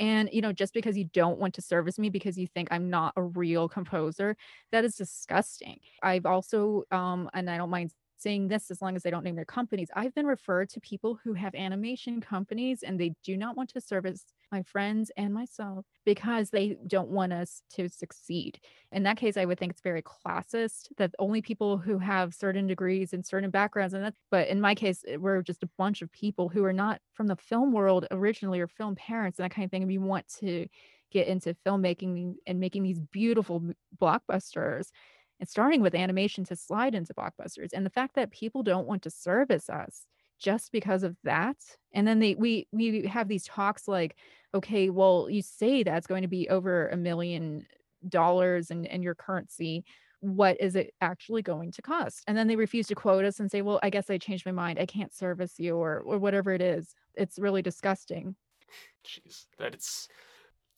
[0.00, 2.90] And, you know, just because you don't want to service me because you think I'm
[2.90, 4.36] not a real composer,
[4.72, 5.78] that is disgusting.
[6.02, 9.36] I've also, um, and I don't mind saying this as long as they don't name
[9.36, 9.88] their companies.
[9.94, 13.80] I've been referred to people who have animation companies and they do not want to
[13.80, 18.58] service my friends and myself because they don't want us to succeed.
[18.92, 22.66] In that case, I would think it's very classist that only people who have certain
[22.66, 26.02] degrees and certain backgrounds and that but in my case, eh, we're just a bunch
[26.02, 29.54] of people who are not from the film world originally or film parents and that
[29.54, 29.82] kind of thing.
[29.82, 30.66] And we want to
[31.12, 33.62] get into filmmaking and making these beautiful
[34.00, 34.88] blockbusters
[35.40, 39.02] and starting with animation to slide into blockbusters and the fact that people don't want
[39.02, 40.06] to service us
[40.38, 41.56] just because of that
[41.94, 44.16] and then they we we have these talks like
[44.54, 47.64] okay well you say that's going to be over a million
[48.08, 49.84] dollars and and your currency.
[50.20, 52.22] What is it actually going to cost?
[52.26, 54.52] And then they refuse to quote us and say well i guess i changed my
[54.52, 54.78] mind.
[54.78, 56.94] I can't service you or or whatever it is.
[57.14, 58.36] It's really disgusting.
[59.06, 60.08] Jeez that it's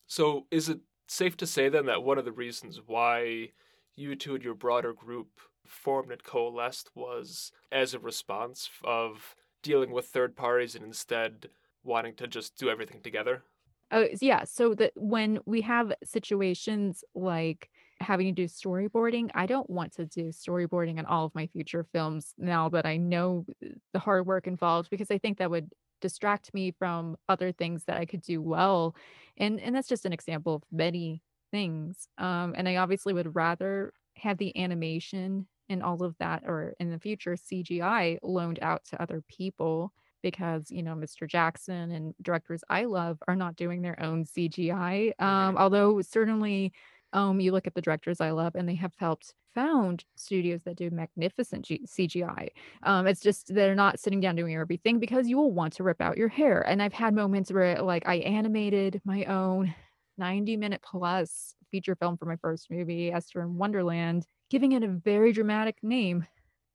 [0.07, 3.51] so is it safe to say then that one of the reasons why
[3.99, 9.91] you two and your broader group formed and coalesced was as a response of dealing
[9.91, 11.51] with third parties and instead
[11.83, 13.43] wanting to just do everything together?
[13.91, 14.45] Oh, yeah.
[14.45, 20.07] So that when we have situations like having to do storyboarding, I don't want to
[20.07, 23.47] do storyboarding in all of my future films now that I know
[23.93, 27.97] the hard work involved because I think that would distract me from other things that
[27.97, 28.95] I could do well.
[29.37, 32.09] And and that's just an example of many things.
[32.19, 36.91] Um, and I obviously would rather have the animation and all of that, or in
[36.91, 41.29] the future, CGI loaned out to other people because, you know, Mr.
[41.29, 45.13] Jackson and directors I love are not doing their own CGI.
[45.21, 46.73] Um, although, certainly,
[47.13, 50.77] um, you look at the directors I love and they have helped found studios that
[50.77, 52.49] do magnificent G- CGI.
[52.83, 56.01] Um, it's just they're not sitting down doing everything because you will want to rip
[56.01, 56.61] out your hair.
[56.63, 59.75] And I've had moments where like I animated my own
[60.19, 64.89] 90 minute plus feature film for my first movie, Esther in Wonderland, giving it a
[64.89, 66.27] very dramatic name.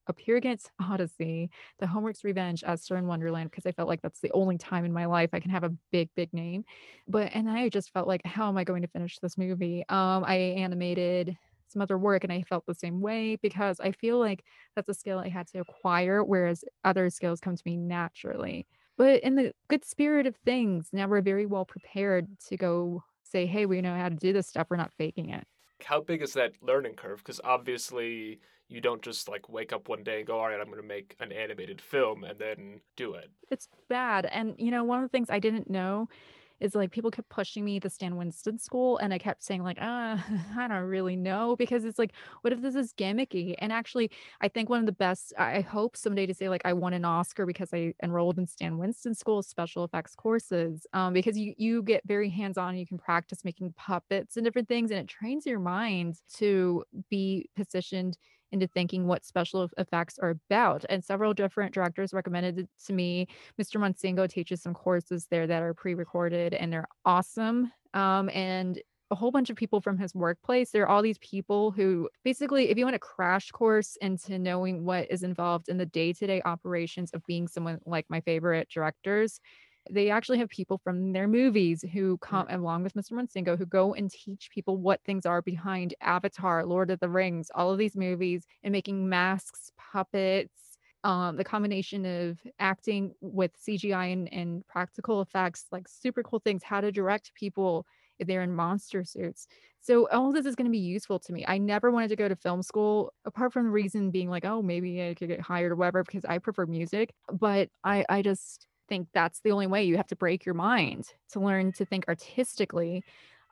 [0.08, 4.20] A Peer Gynt Odyssey, The Homework's Revenge, Esther in Wonderland, because I felt like that's
[4.20, 6.66] the only time in my life I can have a big, big name.
[7.08, 9.86] But and I just felt like, how am I going to finish this movie?
[9.88, 11.38] Um, I animated
[11.74, 14.44] some other work and I felt the same way because I feel like
[14.76, 18.68] that's a skill I had to acquire, whereas other skills come to me naturally.
[18.98, 23.46] But in the good spirit of things, now we're very well prepared to go say,
[23.46, 24.68] hey, we know how to do this stuff.
[24.70, 25.46] We're not faking it.
[25.84, 27.18] How big is that learning curve?
[27.18, 30.68] Because obviously, you don't just like wake up one day and go, all right, I'm
[30.68, 33.30] going to make an animated film and then do it.
[33.52, 34.26] It's bad.
[34.26, 36.08] And, you know, one of the things I didn't know
[36.64, 39.80] is like people kept pushing me to Stan Winston school and I kept saying like,
[39.82, 40.18] uh,
[40.58, 43.56] I don't really know because it's like, what if this is gimmicky?
[43.60, 46.72] And actually, I think one of the best, I hope someday to say like I
[46.72, 51.38] won an Oscar because I enrolled in Stan Winston school special effects courses um, because
[51.38, 52.78] you you get very hands on.
[52.78, 57.50] You can practice making puppets and different things, and it trains your mind to be
[57.58, 58.18] positioned
[58.54, 60.86] into thinking what special effects are about.
[60.90, 63.28] And several different directors recommended it to me.
[63.62, 63.78] Mr.
[63.78, 67.72] Monzingo teaches some courses there that are pre-recorded and they're awesome.
[67.94, 68.80] Um, and
[69.12, 70.72] a whole bunch of people from his workplace.
[70.72, 74.86] There are all these people who basically, if you want a crash course into knowing
[74.86, 78.70] what is involved in the day to day operations of being someone like my favorite
[78.70, 79.40] directors,
[79.90, 82.56] they actually have people from their movies who come mm.
[82.56, 83.12] along with Mr.
[83.12, 87.52] Monzingo who go and teach people what things are behind Avatar, Lord of the Rings,
[87.54, 94.14] all of these movies and making masks, puppets, um, the combination of acting with CGI
[94.14, 97.86] and, and practical effects, like super cool things, how to direct people
[98.20, 99.48] if they're in monster suits.
[99.82, 101.44] So all this is going to be useful to me.
[101.46, 104.62] I never wanted to go to film school, apart from the reason being like, oh,
[104.62, 107.14] maybe I could get hired or whatever, because I prefer music.
[107.30, 111.08] But I, I just think that's the only way you have to break your mind
[111.32, 113.04] to learn to think artistically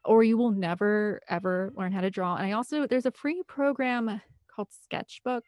[0.04, 2.36] or you will never ever learn how to draw.
[2.36, 4.22] And i also there's a free program
[4.54, 5.44] called sketchbook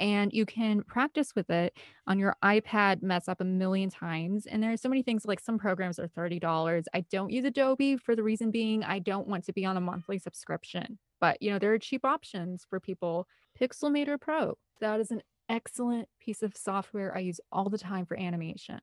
[0.00, 4.62] and you can practice with it on your ipad mess up a million times and
[4.62, 8.22] there's so many things like some programs are $30 i don't use adobe for the
[8.22, 11.72] reason being i don't want to be on a monthly subscription but you know there
[11.72, 13.28] are cheap options for people.
[13.60, 18.18] Pixelmator pro that is an excellent piece of software i use all the time for
[18.18, 18.80] animation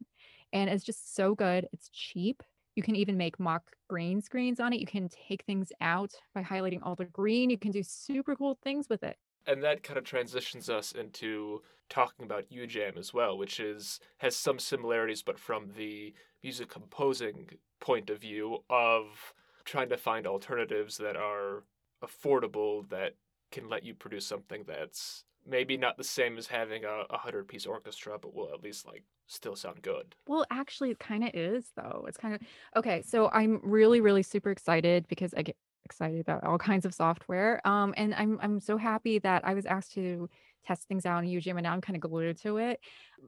[0.53, 1.67] and it's just so good.
[1.73, 2.43] It's cheap.
[2.75, 4.79] You can even make mock green screens on it.
[4.79, 7.49] You can take things out by highlighting all the green.
[7.49, 9.17] You can do super cool things with it.
[9.47, 14.35] And that kind of transitions us into talking about UJAM as well, which is has
[14.35, 19.33] some similarities, but from the music composing point of view of
[19.63, 21.63] trying to find alternatives that are
[22.03, 23.13] affordable that
[23.51, 27.47] can let you produce something that's maybe not the same as having a, a hundred
[27.47, 30.15] piece orchestra, but will at least like still sound good.
[30.27, 32.05] Well, actually, it kind of is though.
[32.07, 32.41] It's kind of
[32.75, 33.01] okay.
[33.01, 37.65] So I'm really, really super excited because I get excited about all kinds of software.
[37.67, 40.29] Um, and I'm I'm so happy that I was asked to
[40.65, 42.79] test things out in UJAM and now I'm kind of glued to it.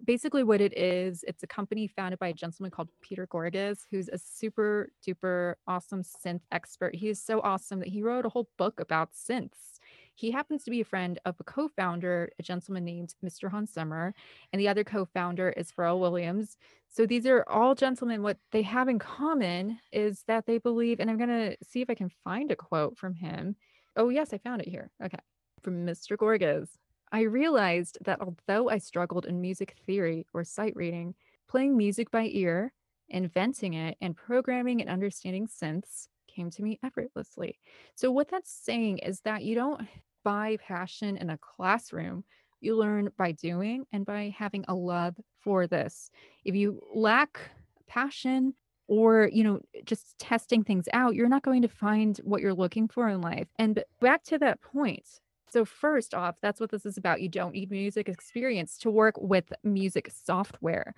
[0.05, 4.09] Basically, what it is, it's a company founded by a gentleman called Peter Gorges, who's
[4.09, 6.95] a super duper awesome synth expert.
[6.95, 9.79] He is so awesome that he wrote a whole book about synths
[10.19, 13.49] he happens to be a friend of a co founder, a gentleman named Mr.
[13.49, 14.13] Hans Zimmer,
[14.51, 16.58] and the other co founder is Pharrell Williams.
[16.89, 18.21] So these are all gentlemen.
[18.21, 21.89] What they have in common is that they believe, and I'm going to see if
[21.89, 23.55] I can find a quote from him.
[23.95, 24.91] Oh, yes, I found it here.
[25.01, 25.19] Okay.
[25.62, 26.17] From Mr.
[26.17, 26.69] Gorges.
[27.13, 31.15] I realized that although I struggled in music theory or sight reading,
[31.47, 32.73] playing music by ear,
[33.08, 37.58] inventing it, and programming and understanding synths came to me effortlessly.
[37.95, 39.88] So, what that's saying is that you don't
[40.23, 42.23] by passion in a classroom.
[42.62, 46.12] You learn by doing and by having a love for this.
[46.43, 47.39] If you lack
[47.88, 48.53] passion
[48.88, 52.88] or, you know, just testing things out, you're not going to find what you're looking
[52.88, 53.47] for in life.
[53.58, 55.08] And back to that point.
[55.51, 57.21] So, first off, that's what this is about.
[57.21, 60.93] You don't need music experience to work with music software.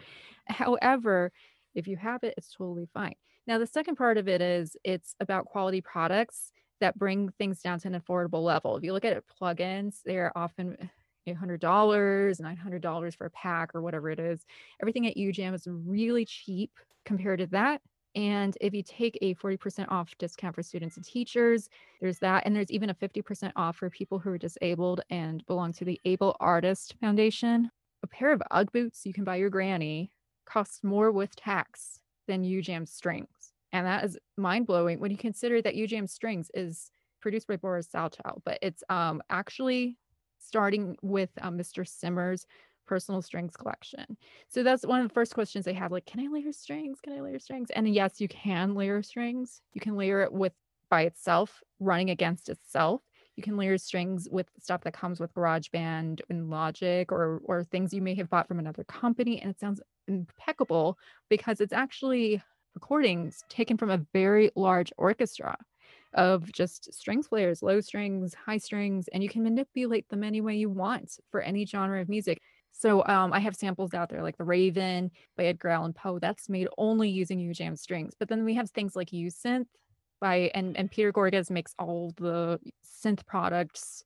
[0.48, 1.32] However,
[1.74, 3.16] if you have it, it's totally fine.
[3.48, 6.52] Now, the second part of it is it's about quality products
[6.82, 8.76] that bring things down to an affordable level.
[8.76, 10.78] If you look at plugins, they're often
[11.28, 14.46] $800, $900 for a pack or whatever it is.
[14.82, 16.72] Everything at UJAM is really cheap
[17.06, 17.82] compared to that.
[18.14, 21.70] And if you take a 40% off discount for students and teachers,
[22.02, 22.44] there's that.
[22.46, 26.00] And there's even a 50% off for people who are disabled and belong to the
[26.04, 27.70] Able Artist Foundation.
[28.04, 30.12] A pair of Ugg boots you can buy your granny
[30.46, 33.41] costs more with tax than UJAM strings.
[33.74, 37.88] And that is mind blowing when you consider that UJAM Strings is produced by Boris
[37.88, 39.98] Salchow, but it's um, actually
[40.40, 41.88] starting with um, Mr.
[41.88, 42.46] Zimmer's
[42.88, 44.18] personal strings collection.
[44.50, 47.00] So that's one of the first questions they have like, can I layer strings?
[47.02, 47.70] Can I layer strings?
[47.72, 49.62] And yes, you can layer strings.
[49.74, 50.54] You can layer it with
[50.90, 53.02] by itself, running against itself.
[53.38, 57.94] You can layer strings with stuff that comes with GarageBand and Logic or or things
[57.94, 59.42] you may have bought from another company.
[59.42, 60.98] And it sounds impeccable
[61.30, 62.42] because it's actually
[62.74, 65.58] recordings taken from a very large orchestra
[66.14, 70.56] of just strings players, low strings, high strings, and you can manipulate them any way
[70.56, 72.42] you want for any genre of music.
[72.72, 76.20] So um, I have samples out there like The Raven by Edgar Allan Poe.
[76.20, 78.14] That's made only using UJAM strings.
[78.18, 79.68] But then we have things like USynth
[80.20, 84.04] by and, and Peter Gorges makes all the synth products.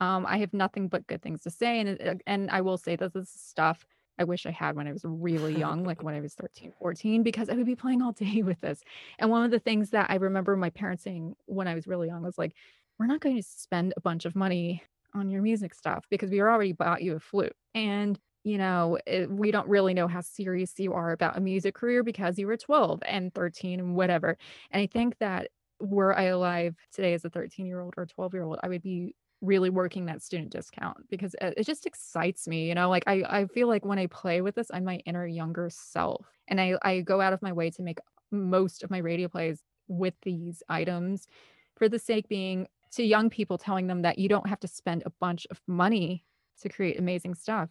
[0.00, 3.12] Um, I have nothing but good things to say, and and I will say that
[3.12, 3.84] this stuff
[4.18, 7.22] I wish I had when I was really young, like when I was 13, 14,
[7.22, 8.82] because I would be playing all day with this.
[9.18, 12.08] And one of the things that I remember my parents saying when I was really
[12.08, 12.54] young was like,
[12.98, 14.82] we're not going to spend a bunch of money
[15.14, 17.54] on your music stuff because we already bought you a flute.
[17.74, 21.74] And you know, it, we don't really know how serious you are about a music
[21.74, 24.38] career because you were 12 and 13 and whatever.
[24.70, 25.48] And I think that
[25.80, 28.82] were I alive today as a 13 year old or 12 year old, I would
[28.82, 33.22] be really working that student discount because it, just excites me you know like I,
[33.28, 36.74] I feel like when i play with this i'm my inner younger self and I,
[36.82, 37.98] I go out of my way to make
[38.30, 41.26] most of my radio plays with these items
[41.76, 45.02] for the sake being to young people telling them that you don't have to spend
[45.04, 46.24] a bunch of money
[46.60, 47.68] to create amazing stuff.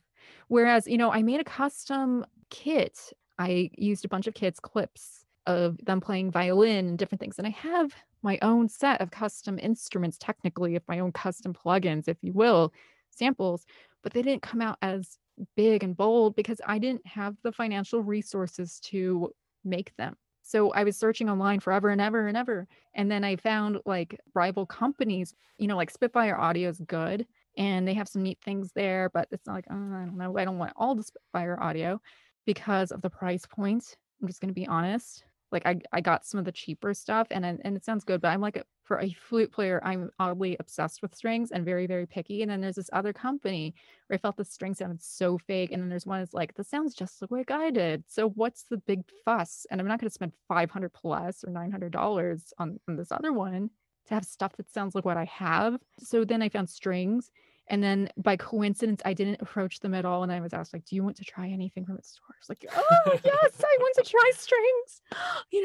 [0.48, 3.12] Whereas you know i made a custom kit.
[3.40, 7.48] I used a bunch of kids clips of them playing violin and different things and
[7.48, 7.92] i have
[8.24, 12.74] my own set of custom instruments, technically, of my own custom plugins, if you will,
[13.10, 13.66] samples,
[14.04, 15.18] but they didn't come out as
[15.56, 19.32] big and bold because I didn't have the financial resources to
[19.64, 20.16] make them.
[20.42, 22.68] So I was searching online forever and ever and ever.
[22.96, 27.88] And then I found like rival companies, you know, like Spitfire Audio is good and
[27.88, 30.46] they have some neat things there, but it's not like, oh, I don't know, I
[30.46, 32.02] don't want all the Spitfire Audio
[32.46, 33.98] because of the price point.
[34.22, 37.28] I'm just going to be honest like I, I got some of the cheaper stuff
[37.32, 41.02] and and it sounds good but i'm like for a flute player i'm oddly obsessed
[41.02, 43.74] with strings and very very picky and then there's this other company
[44.08, 46.70] where i felt the string sounded so fake and then there's one that's like this
[46.70, 49.66] sounds just like i did so what's the big fuss?
[49.70, 53.34] And i'm not going to spend 500 plus or 900 dollars on, on this other
[53.34, 53.70] one
[54.08, 55.78] to have stuff that sounds like what i have.
[56.00, 57.32] So then i found strings
[57.70, 60.24] And then by coincidence, I didn't approach them at all.
[60.24, 62.46] And I was asked, like, do you want to try anything from its stores?
[62.48, 65.02] Like, oh yes, I want to try strings.
[65.52, 65.64] You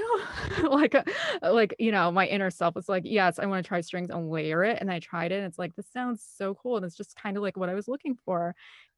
[0.62, 1.02] know, like uh,
[1.42, 4.30] like, you know, my inner self was like, yes, I want to try strings and
[4.30, 4.78] layer it.
[4.80, 5.36] And I tried it.
[5.36, 6.76] And it's like, this sounds so cool.
[6.76, 8.54] And it's just kind of like what I was looking for.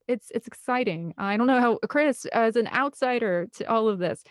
[0.08, 1.14] It's it's exciting.
[1.16, 4.22] I don't know how Chris, as an outsider to all of this,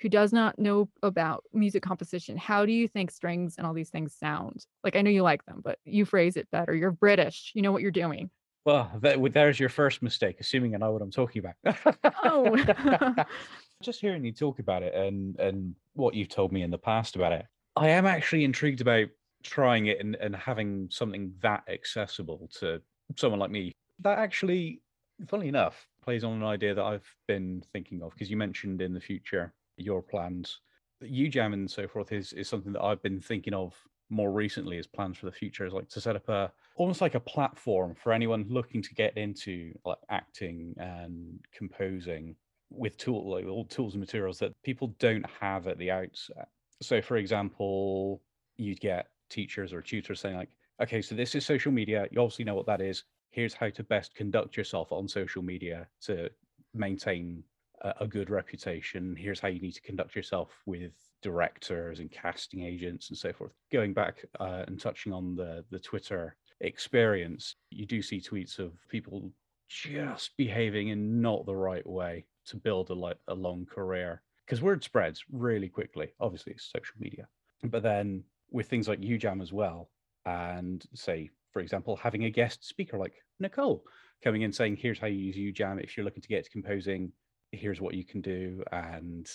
[0.00, 3.90] who does not know about music composition, how do you think strings and all these
[3.90, 4.64] things sound?
[4.82, 6.74] Like, I know you like them, but you phrase it better.
[6.74, 7.52] You're British.
[7.54, 8.30] You know what you're doing.
[8.64, 11.94] Well, that, there's your first mistake, assuming I know what I'm talking about.
[12.22, 13.24] Oh.
[13.82, 17.16] Just hearing you talk about it and and what you've told me in the past
[17.16, 17.46] about it,
[17.76, 19.08] I am actually intrigued about
[19.42, 22.82] trying it and, and having something that accessible to
[23.16, 23.72] someone like me.
[24.00, 24.82] That actually,
[25.26, 28.92] funnily enough, plays on an idea that I've been thinking of because you mentioned in
[28.92, 30.60] the future your plans.
[31.02, 33.74] UJAM and so forth is is something that I've been thinking of
[34.10, 37.14] more recently as plans for the future is like to set up a almost like
[37.14, 42.34] a platform for anyone looking to get into like acting and composing
[42.70, 46.48] with tool like all tools and materials that people don't have at the outset.
[46.82, 48.20] So for example,
[48.56, 50.50] you'd get teachers or tutors saying like,
[50.82, 52.06] okay, so this is social media.
[52.10, 53.04] You obviously know what that is.
[53.30, 56.30] Here's how to best conduct yourself on social media to
[56.74, 57.42] maintain
[57.82, 59.16] a, good reputation.
[59.16, 63.52] Here's how you need to conduct yourself with directors and casting agents and so forth.
[63.72, 68.72] Going back uh, and touching on the the Twitter experience, you do see tweets of
[68.88, 69.30] people
[69.68, 74.62] just behaving in not the right way to build a like a long career because
[74.62, 76.08] word spreads really quickly.
[76.20, 77.28] Obviously, it's social media,
[77.64, 79.90] but then with things like UJAM as well,
[80.26, 83.84] and say, for example, having a guest speaker like Nicole
[84.22, 87.12] coming in saying, "Here's how you use UJAM if you're looking to get to composing
[87.52, 89.28] here's what you can do and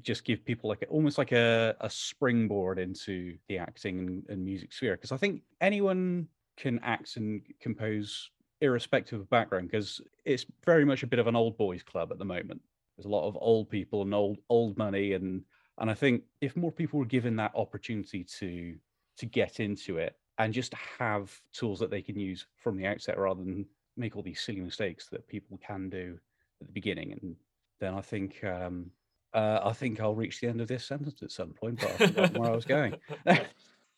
[0.00, 4.72] just give people like almost like a, a springboard into the acting and, and music
[4.72, 8.30] sphere because i think anyone can act and compose
[8.62, 12.18] irrespective of background because it's very much a bit of an old boys club at
[12.18, 12.60] the moment.
[12.96, 15.42] There's a lot of old people and old old money and
[15.78, 18.76] and i think if more people were given that opportunity to
[19.16, 23.18] to get into it and just have tools that they can use from the outset
[23.18, 26.18] rather than make all these silly mistakes that people can do
[26.60, 27.34] at the beginning and
[27.82, 28.90] then I think um,
[29.34, 32.06] uh, I think I'll reach the end of this sentence at some point, but I
[32.06, 32.94] forgot where I was going.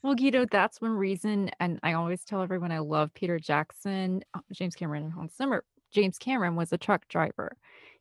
[0.03, 4.41] Well, Guido, that's one reason, and I always tell everyone I love Peter Jackson, uh,
[4.53, 5.65] James Cameron, and Hans Zimmer.
[5.93, 7.57] James Cameron was a truck driver.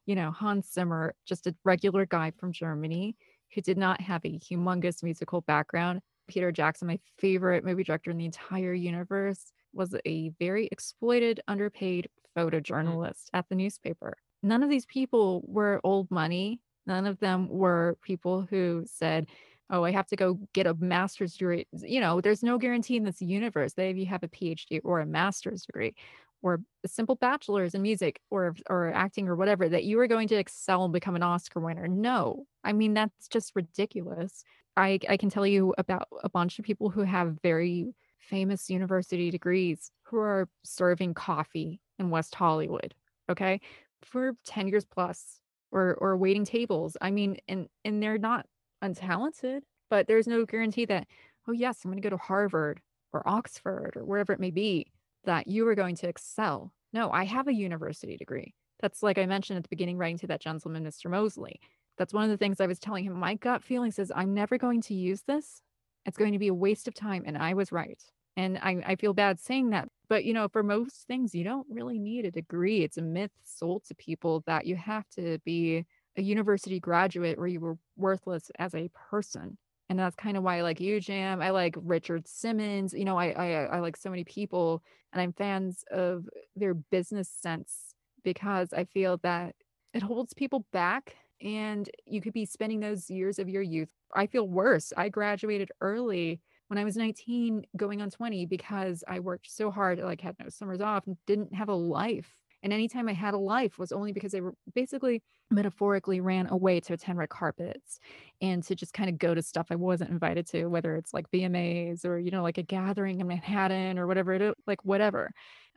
[0.05, 3.15] You know, Hans Zimmer, just a regular guy from Germany
[3.53, 6.01] who did not have a humongous musical background.
[6.27, 12.09] Peter Jackson, my favorite movie director in the entire universe, was a very exploited, underpaid
[12.37, 12.43] mm.
[12.43, 16.59] photojournalist at the newspaper none of these people were old money.
[16.85, 19.27] None of them were people who said,
[19.69, 21.65] oh, I have to go get a master's degree.
[21.71, 24.99] You know, there's no guarantee in this universe that if you have a PhD or
[24.99, 25.95] a master's degree
[26.41, 30.27] or a simple bachelor's in music or or acting or whatever that you are going
[30.27, 31.87] to excel and become an Oscar winner.
[31.87, 32.45] No.
[32.65, 34.43] I mean, that's just ridiculous.
[34.75, 39.31] I, I can tell you about a bunch of people who have very famous university
[39.31, 42.93] degrees who are serving coffee in West Hollywood.
[43.29, 43.61] Okay
[44.05, 45.39] for 10 years plus
[45.71, 46.95] or or waiting tables.
[47.01, 48.45] I mean, and and they're not
[48.83, 51.07] untalented, but there's no guarantee that,
[51.47, 52.81] oh yes, I'm going to go to Harvard
[53.11, 54.91] or Oxford or wherever it may be,
[55.25, 56.71] that you are going to excel.
[56.93, 58.53] No, I have a university degree.
[58.79, 61.09] That's like I mentioned at the beginning, writing to that gentleman, Mr.
[61.09, 61.59] Mosley.
[61.97, 63.13] That's one of the things I was telling him.
[63.13, 65.61] My gut feeling says I'm never going to use this.
[66.05, 67.23] It's going to be a waste of time.
[67.25, 68.01] And I was right.
[68.35, 69.89] And I, I feel bad saying that.
[70.09, 72.83] But, you know, for most things, you don't really need a degree.
[72.83, 75.85] It's a myth sold to people that you have to be
[76.17, 79.57] a university graduate or you were worthless as a person.
[79.89, 81.41] And that's kind of why I like you, UJAM.
[81.43, 82.93] I like Richard Simmons.
[82.93, 84.81] You know, I, I I like so many people,
[85.11, 89.55] and I'm fans of their business sense because I feel that
[89.93, 93.89] it holds people back and you could be spending those years of your youth.
[94.15, 94.93] I feel worse.
[94.95, 96.39] I graduated early
[96.73, 100.49] when I was 19 going on 20 because I worked so hard, like had no
[100.49, 102.27] summers off and didn't have a life.
[102.63, 104.39] And anytime I had a life was only because I
[104.73, 105.21] basically
[105.51, 107.99] metaphorically ran away to attend red carpets
[108.41, 111.29] and to just kind of go to stuff I wasn't invited to, whether it's like
[111.29, 115.29] BMAs or, you know, like a gathering in Manhattan or whatever it like whatever.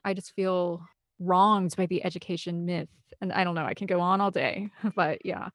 [0.02, 0.82] I just feel
[1.18, 2.88] wronged by the education myth.
[3.20, 5.50] And I don't know, I can go on all day, but yeah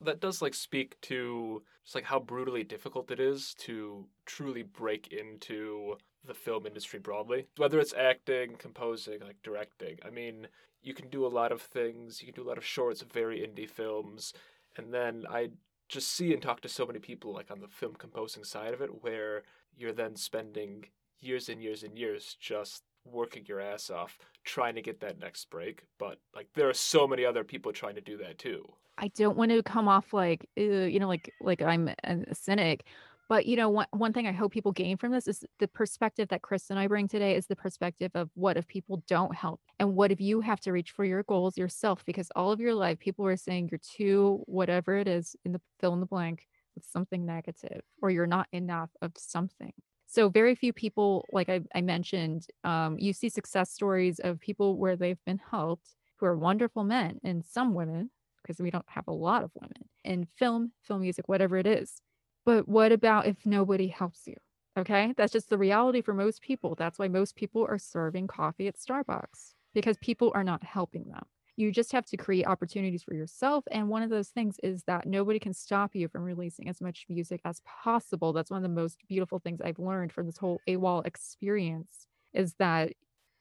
[0.00, 5.12] that does like speak to just like how brutally difficult it is to truly break
[5.12, 10.46] into the film industry broadly whether it's acting composing like directing i mean
[10.82, 13.38] you can do a lot of things you can do a lot of shorts very
[13.40, 14.32] indie films
[14.76, 15.48] and then i
[15.88, 18.80] just see and talk to so many people like on the film composing side of
[18.82, 19.44] it where
[19.76, 20.84] you're then spending
[21.20, 25.50] years and years and years just working your ass off trying to get that next
[25.50, 28.64] break, but like there are so many other people trying to do that too.
[28.98, 32.84] I don't want to come off like you know like like I'm a cynic,
[33.28, 36.28] but you know one one thing I hope people gain from this is the perspective
[36.28, 39.60] that Chris and I bring today is the perspective of what if people don't help?
[39.78, 42.04] And what if you have to reach for your goals yourself?
[42.04, 45.60] Because all of your life people are saying you're too whatever it is in the
[45.80, 49.72] fill in the blank with something negative or you're not enough of something.
[50.06, 54.76] So very few people like i, I mentioned um, you see success stories of people
[54.76, 55.88] where they've been helped
[56.18, 58.10] who are wonderful men and some women
[58.46, 62.00] because we don't have a lot of women in film film music whatever it is
[62.44, 64.34] but what about if nobody helps you
[64.78, 68.68] okay that's just the reality for most people that's why most people are serving coffee
[68.68, 71.24] at starbucks because people are not helping them
[71.56, 73.64] you just have to create opportunities for yourself.
[73.70, 77.06] And one of those things is that nobody can stop you from releasing as much
[77.08, 78.32] music as possible.
[78.32, 82.54] That's one of the most beautiful things I've learned from this whole AWAL experience is
[82.58, 82.92] that,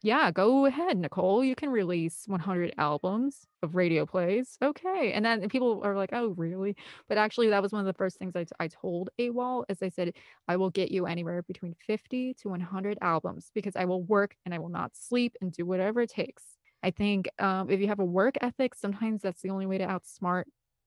[0.02, 1.44] yeah, go ahead, Nicole.
[1.44, 4.58] You can release 100 albums of radio plays.
[4.62, 5.14] Okay.
[5.14, 6.76] And then people are like, oh, really?
[7.10, 9.90] But actually, that was one of the first things I, I told AWAL is I
[9.90, 10.14] said,
[10.48, 14.54] I will get you anywhere between 50 to 100 albums because I will work and
[14.54, 16.44] I will not sleep and do whatever it takes
[16.84, 19.88] I think um, if you have a work ethic, sometimes that's the only way to
[19.88, 20.44] outsmart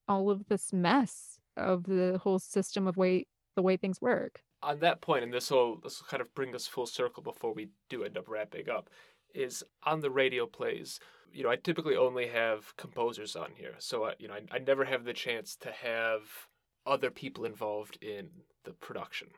[0.07, 4.41] all of this mess of the whole system of way the way things work.
[4.61, 7.53] On that point, and this will this will kind of bring us full circle before
[7.53, 8.89] we do end up wrapping up,
[9.33, 10.99] is on the radio plays.
[11.31, 14.59] You know, I typically only have composers on here, so I, you know, I, I
[14.59, 16.21] never have the chance to have
[16.85, 18.29] other people involved in
[18.65, 19.29] the production.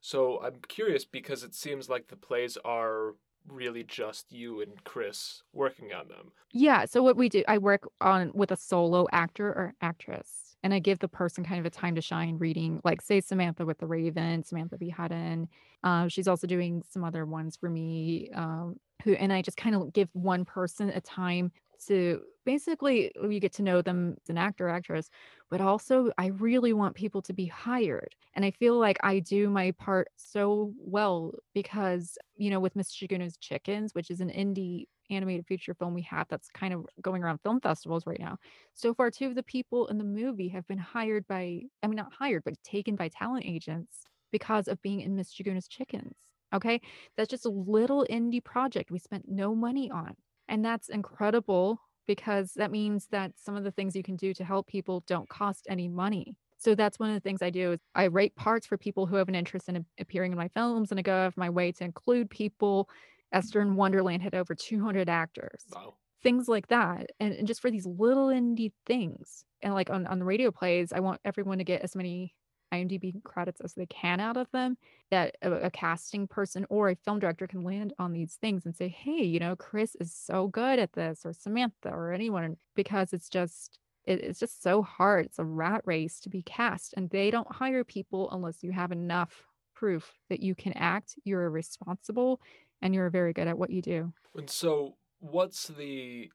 [0.00, 3.14] So I'm curious because it seems like the plays are
[3.46, 6.32] really just you and Chris working on them.
[6.52, 6.84] Yeah.
[6.84, 10.78] So what we do, I work on with a solo actor or actress, and I
[10.78, 13.86] give the person kind of a time to shine reading, like say Samantha with the
[13.86, 14.88] Raven, Samantha B.
[14.90, 15.48] Hutton.
[15.82, 18.30] Uh, she's also doing some other ones for me.
[18.34, 21.52] Um, who and I just kind of give one person a time
[21.86, 25.08] to basically you get to know them as an actor actress
[25.50, 29.48] but also i really want people to be hired and i feel like i do
[29.48, 34.86] my part so well because you know with miss Shiguna's chickens which is an indie
[35.10, 38.36] animated feature film we have that's kind of going around film festivals right now
[38.74, 41.96] so far two of the people in the movie have been hired by i mean
[41.96, 44.02] not hired but taken by talent agents
[44.32, 46.16] because of being in miss Shiguna's chickens
[46.54, 46.80] okay
[47.16, 50.14] that's just a little indie project we spent no money on
[50.48, 51.80] and that's incredible
[52.10, 55.28] because that means that some of the things you can do to help people don't
[55.28, 56.36] cost any money.
[56.58, 59.14] So that's one of the things I do is I write parts for people who
[59.14, 61.70] have an interest in appearing in my films and I go out of my way
[61.70, 62.88] to include people.
[63.32, 65.64] Esther in Wonderland had over 200 actors.
[65.72, 65.94] Wow.
[66.22, 67.10] Things like that.
[67.18, 69.44] And, and just for these little indie things.
[69.62, 72.34] And like on, on the radio plays, I want everyone to get as many
[72.72, 74.76] IMDb credits as they can out of them,
[75.10, 78.74] that a, a, casting person or a film director can land on these things and
[78.74, 83.12] say, hey, you know, Chris is so good at this, or Samantha, or anyone, because
[83.12, 85.26] it's just, it, it's just so hard.
[85.26, 88.92] It's a rat race to be cast, and they don't hire people unless you have
[88.92, 92.40] enough proof that you can act, you're responsible,
[92.82, 94.12] and you're very good at what you do.
[94.36, 96.30] And so, what's the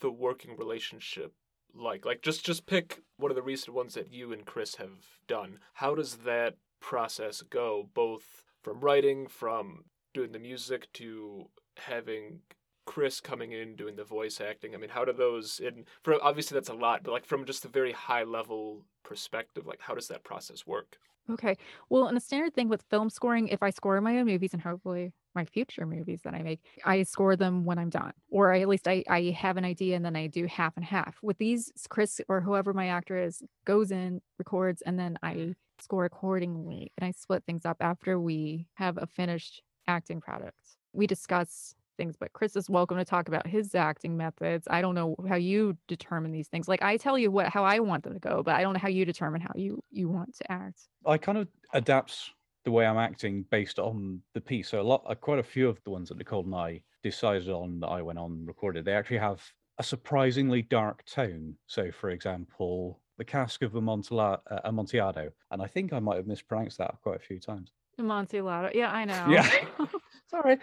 [0.00, 1.32] the working relationship
[1.74, 2.04] like?
[2.04, 5.58] Like just just pick one of the recent ones that you and Chris have done.
[5.74, 12.40] How does that process go both from writing, from doing the music to having
[12.86, 14.74] Chris coming in doing the voice acting?
[14.74, 17.64] I mean, how do those in for obviously that's a lot, but like from just
[17.64, 20.98] a very high level perspective, like how does that process work?
[21.30, 21.56] Okay.
[21.90, 24.62] Well, and a standard thing with film scoring, if I score my own movies and
[24.62, 28.60] hopefully my future movies that I make, I score them when I'm done, or I,
[28.60, 31.16] at least I, I have an idea and then I do half and half.
[31.22, 36.04] With these, Chris or whoever my actor is goes in, records, and then I score
[36.04, 36.92] accordingly.
[36.96, 40.76] And I split things up after we have a finished acting product.
[40.92, 44.66] We discuss things, but Chris is welcome to talk about his acting methods.
[44.70, 46.68] I don't know how you determine these things.
[46.68, 48.80] Like I tell you what how I want them to go, but I don't know
[48.80, 50.88] how you determine how you you want to act.
[51.04, 52.30] I kind of adapt
[52.64, 54.70] the way I'm acting based on the piece.
[54.70, 57.48] So a lot, uh, quite a few of the ones that Nicole and I decided
[57.48, 59.40] on that I went on recorded, they actually have
[59.78, 61.54] a surprisingly dark tone.
[61.66, 66.26] So, for example, the cask of Amontilla- uh, Amontillado, and I think I might have
[66.26, 67.70] mispronounced that quite a few times.
[67.98, 69.26] Amontillado, yeah, I know.
[69.28, 69.48] Yeah,
[70.28, 70.58] sorry,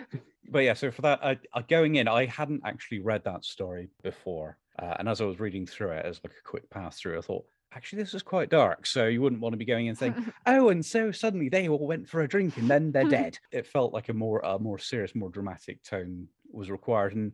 [0.49, 0.73] but yeah.
[0.73, 4.95] So for that, I, I, going in, I hadn't actually read that story before, uh,
[4.99, 7.45] and as I was reading through it as like a quick pass through, I thought
[7.75, 10.13] actually this is quite dark so you wouldn't want to be going and saying
[10.45, 13.65] oh and so suddenly they all went for a drink and then they're dead it
[13.65, 17.31] felt like a more a more serious more dramatic tone was required and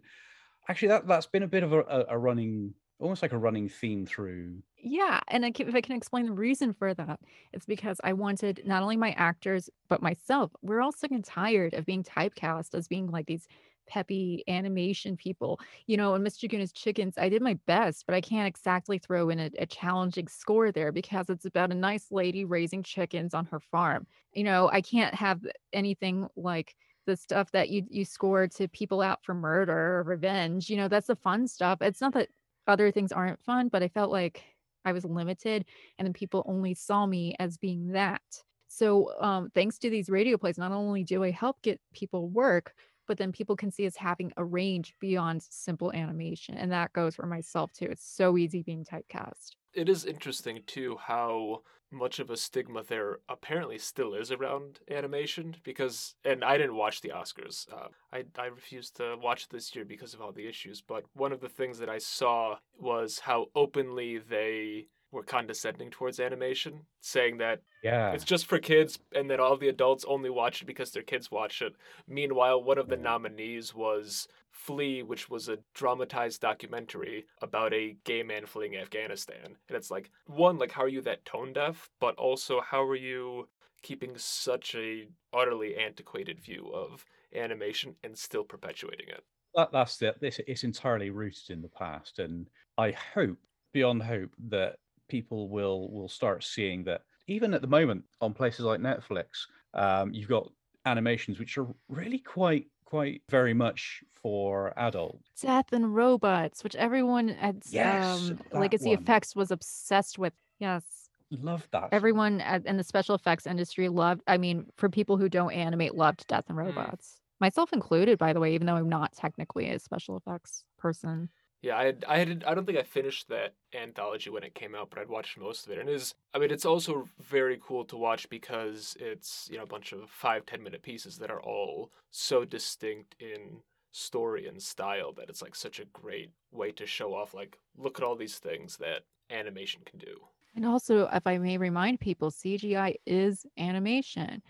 [0.70, 4.06] actually that that's been a bit of a, a running almost like a running theme
[4.06, 4.62] through.
[4.78, 7.20] Yeah, and I can, if I can explain the reason for that,
[7.54, 10.52] it's because I wanted not only my actors but myself.
[10.62, 13.48] We're all sick and tired of being typecast as being like these
[13.88, 15.60] peppy animation people.
[15.88, 16.50] You know, in Mr.
[16.50, 20.28] Goodness Chickens, I did my best, but I can't exactly throw in a, a, challenging
[20.28, 24.06] score there because it's about a nice lady raising chickens on her farm.
[24.34, 25.42] You know, I can't have
[25.74, 26.76] anything like
[27.06, 30.70] the stuff that you you score to people out for murder or revenge.
[30.70, 31.82] You know, that's the fun stuff.
[31.82, 32.30] It's not that
[32.70, 34.44] other things aren't fun, but I felt like
[34.86, 35.66] I was limited
[35.98, 38.22] and then people only saw me as being that.
[38.70, 42.76] So, um, thanks to these radio plays, not only do I help get people work,
[43.10, 46.56] but then people can see us having a range beyond simple animation.
[46.56, 47.88] And that goes for myself too.
[47.90, 49.56] It's so easy being typecast.
[49.74, 55.56] It is interesting too how much of a stigma there apparently still is around animation
[55.64, 57.66] because and I didn't watch the Oscars.
[57.74, 61.32] Uh, I I refused to watch this year because of all the issues, but one
[61.32, 67.38] of the things that I saw was how openly they were condescending towards animation, saying
[67.38, 70.92] that yeah, it's just for kids and that all the adults only watch it because
[70.92, 71.74] their kids watch it.
[72.08, 78.24] Meanwhile, one of the nominees was Flee, which was a dramatized documentary about a gay
[78.24, 79.56] man fleeing Afghanistan.
[79.68, 82.96] And it's like, one, like how are you that tone deaf, but also how are
[82.96, 83.48] you
[83.82, 89.24] keeping such a utterly antiquated view of animation and still perpetuating it?
[89.56, 92.48] That, that's the, this it's entirely rooted in the past and
[92.78, 93.38] I hope
[93.72, 94.78] beyond hope that
[95.10, 99.26] people will will start seeing that even at the moment on places like Netflix,
[99.74, 100.50] um, you've got
[100.86, 105.42] animations which are really quite quite very much for adults.
[105.42, 109.04] Death and Robots, which everyone at yes, um, Legacy one.
[109.04, 110.34] Effects was obsessed with.
[110.60, 111.10] Yes.
[111.32, 111.90] Love that.
[111.92, 115.94] Everyone at, in the special effects industry loved, I mean, for people who don't animate,
[115.94, 116.66] loved Death and hmm.
[116.66, 117.08] Robots.
[117.08, 117.42] Mm.
[117.42, 121.30] Myself included, by the way, even though I'm not technically a special effects person.
[121.62, 124.76] Yeah, I had, I had I don't think I finished that anthology when it came
[124.76, 127.60] out, but I'd watched most of it, and it is I mean it's also very
[127.62, 131.32] cool to watch because it's you know a bunch of five ten minute pieces that
[131.32, 136.72] are all so distinct in story and style that it's like such a great way
[136.72, 140.16] to show off like look at all these things that animation can do.
[140.56, 144.42] And also, if I may remind people, CGI is animation,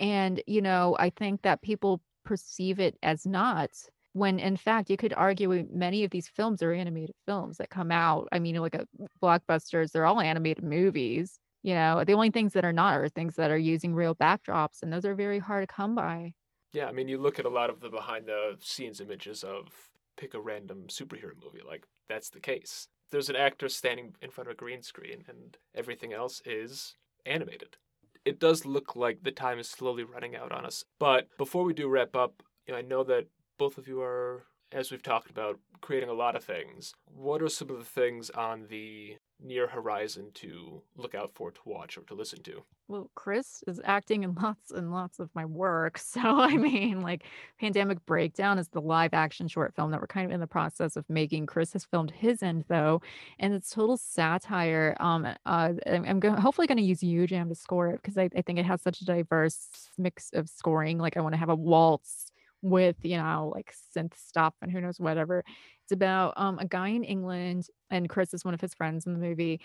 [0.00, 3.70] and you know I think that people perceive it as not
[4.12, 7.90] when in fact you could argue many of these films are animated films that come
[7.90, 8.86] out i mean like a
[9.22, 12.04] blockbusters they're all animated movies you know?
[12.04, 15.04] The only things that are not are things that are using real backdrops and those
[15.04, 16.34] are very hard to come by.
[16.72, 19.68] Yeah i mean you look at a lot of the behind the scenes images of
[20.16, 22.88] pick a random superhero movie like that's the case.
[23.10, 26.94] There's an actor standing in front of a green screen and everything else is
[27.24, 27.76] animated.
[28.24, 31.74] It does look like the time is slowly running out on us but before we
[31.74, 33.26] do wrap up you know, i know that
[33.58, 36.94] both of you are, as we've talked about, creating a lot of things.
[37.06, 41.60] What are some of the things on the near horizon to look out for, to
[41.64, 42.62] watch, or to listen to?
[42.88, 46.00] Well, Chris is acting in lots and lots of my work.
[46.08, 47.24] So, I mean, like
[47.60, 50.96] Pandemic Breakdown is the live action short film that we're kind of in the process
[50.96, 51.46] of making.
[51.46, 53.02] Chris has filmed his end, though,
[53.38, 54.96] and it's total satire.
[55.00, 58.42] Um, uh, I'm go- hopefully going to use UJAM to score it because I, I
[58.42, 60.98] think it has such a diverse mix of scoring.
[60.98, 62.32] Like, I want to have a waltz
[62.62, 65.44] with you know like synth stuff and who knows whatever.
[65.84, 69.14] It's about um a guy in england and chris is one of his friends in
[69.14, 69.60] the movie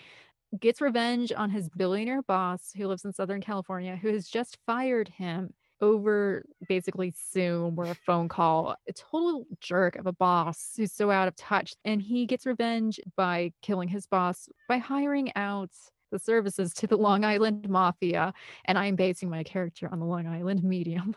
[0.60, 5.08] gets revenge on his billionaire boss who lives in southern california who has just fired
[5.08, 10.92] him over basically zoom or a phone call a total jerk of a boss who's
[10.92, 15.70] so out of touch and he gets revenge by killing his boss by hiring out
[16.14, 18.32] the services to the Long Island Mafia,
[18.66, 21.16] and I'm basing my character on the Long Island medium.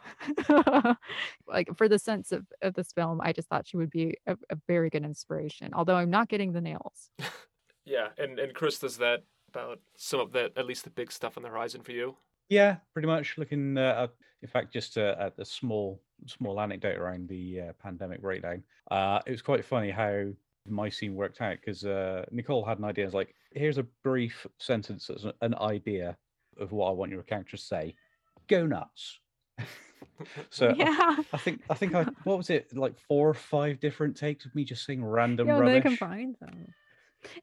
[1.47, 4.35] like for the sense of, of this film, I just thought she would be a,
[4.49, 7.11] a very good inspiration, although I'm not getting the nails.
[7.85, 11.37] yeah, and, and Chris, does that about some of the, at least the big stuff
[11.37, 12.15] on the horizon for you?
[12.49, 13.37] Yeah, pretty much.
[13.37, 14.07] Looking, uh,
[14.41, 18.63] in fact, just uh, at the small small anecdote around the uh, pandemic breakdown.
[18.89, 20.25] Uh, it was quite funny how
[20.67, 23.05] my scene worked out because uh, Nicole had an idea.
[23.05, 26.17] It's like, here's a brief sentence as an idea
[26.59, 27.95] of what I want your character to say.
[28.47, 29.19] Go nuts.
[30.49, 30.95] so yeah.
[30.99, 34.45] I, I, think I think I what was it like four or five different takes
[34.45, 35.83] of me just saying random yeah, rubbish.
[35.83, 36.73] They combined them.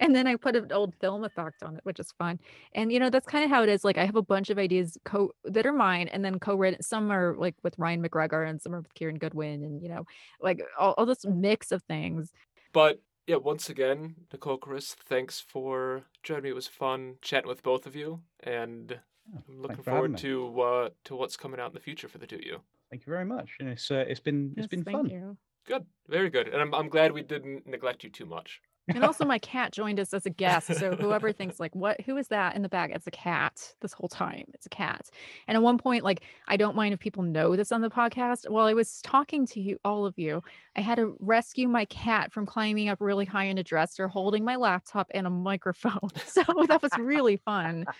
[0.00, 2.38] And then I put an old film effect on it, which is fun.
[2.74, 3.84] And you know, that's kind of how it is.
[3.84, 6.82] Like I have a bunch of ideas co that are mine, and then co-written.
[6.82, 10.04] Some are like with Ryan McGregor, and some are with Kieran Goodwin, and you know,
[10.40, 12.32] like all, all this mix of things.
[12.72, 16.50] But yeah, once again, Nicole Chris, thanks for joining me.
[16.50, 18.98] It was fun chatting with both of you, and
[19.34, 22.36] I'm looking forward to uh, to what's coming out in the future for the two
[22.36, 22.60] of you.
[22.90, 23.56] Thank you very much.
[23.60, 25.10] And it's uh, it's been it's yes, been thank fun.
[25.10, 25.36] You.
[25.66, 28.60] Good, very good, and I'm I'm glad we didn't neglect you too much.
[28.88, 30.74] And also, my cat joined us as a guest.
[30.74, 32.00] So whoever thinks like, what?
[32.02, 32.90] Who is that in the back?
[32.92, 33.74] It's a cat.
[33.80, 35.08] This whole time, it's a cat.
[35.48, 38.48] And at one point, like, I don't mind if people know this on the podcast.
[38.48, 40.42] While I was talking to you, all of you,
[40.76, 44.44] I had to rescue my cat from climbing up really high in a dresser, holding
[44.44, 46.10] my laptop and a microphone.
[46.26, 47.86] So that was really fun.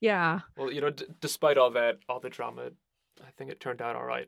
[0.00, 0.40] Yeah.
[0.56, 2.70] Well, you know, d- despite all that, all the drama,
[3.20, 4.26] I think it turned out all right.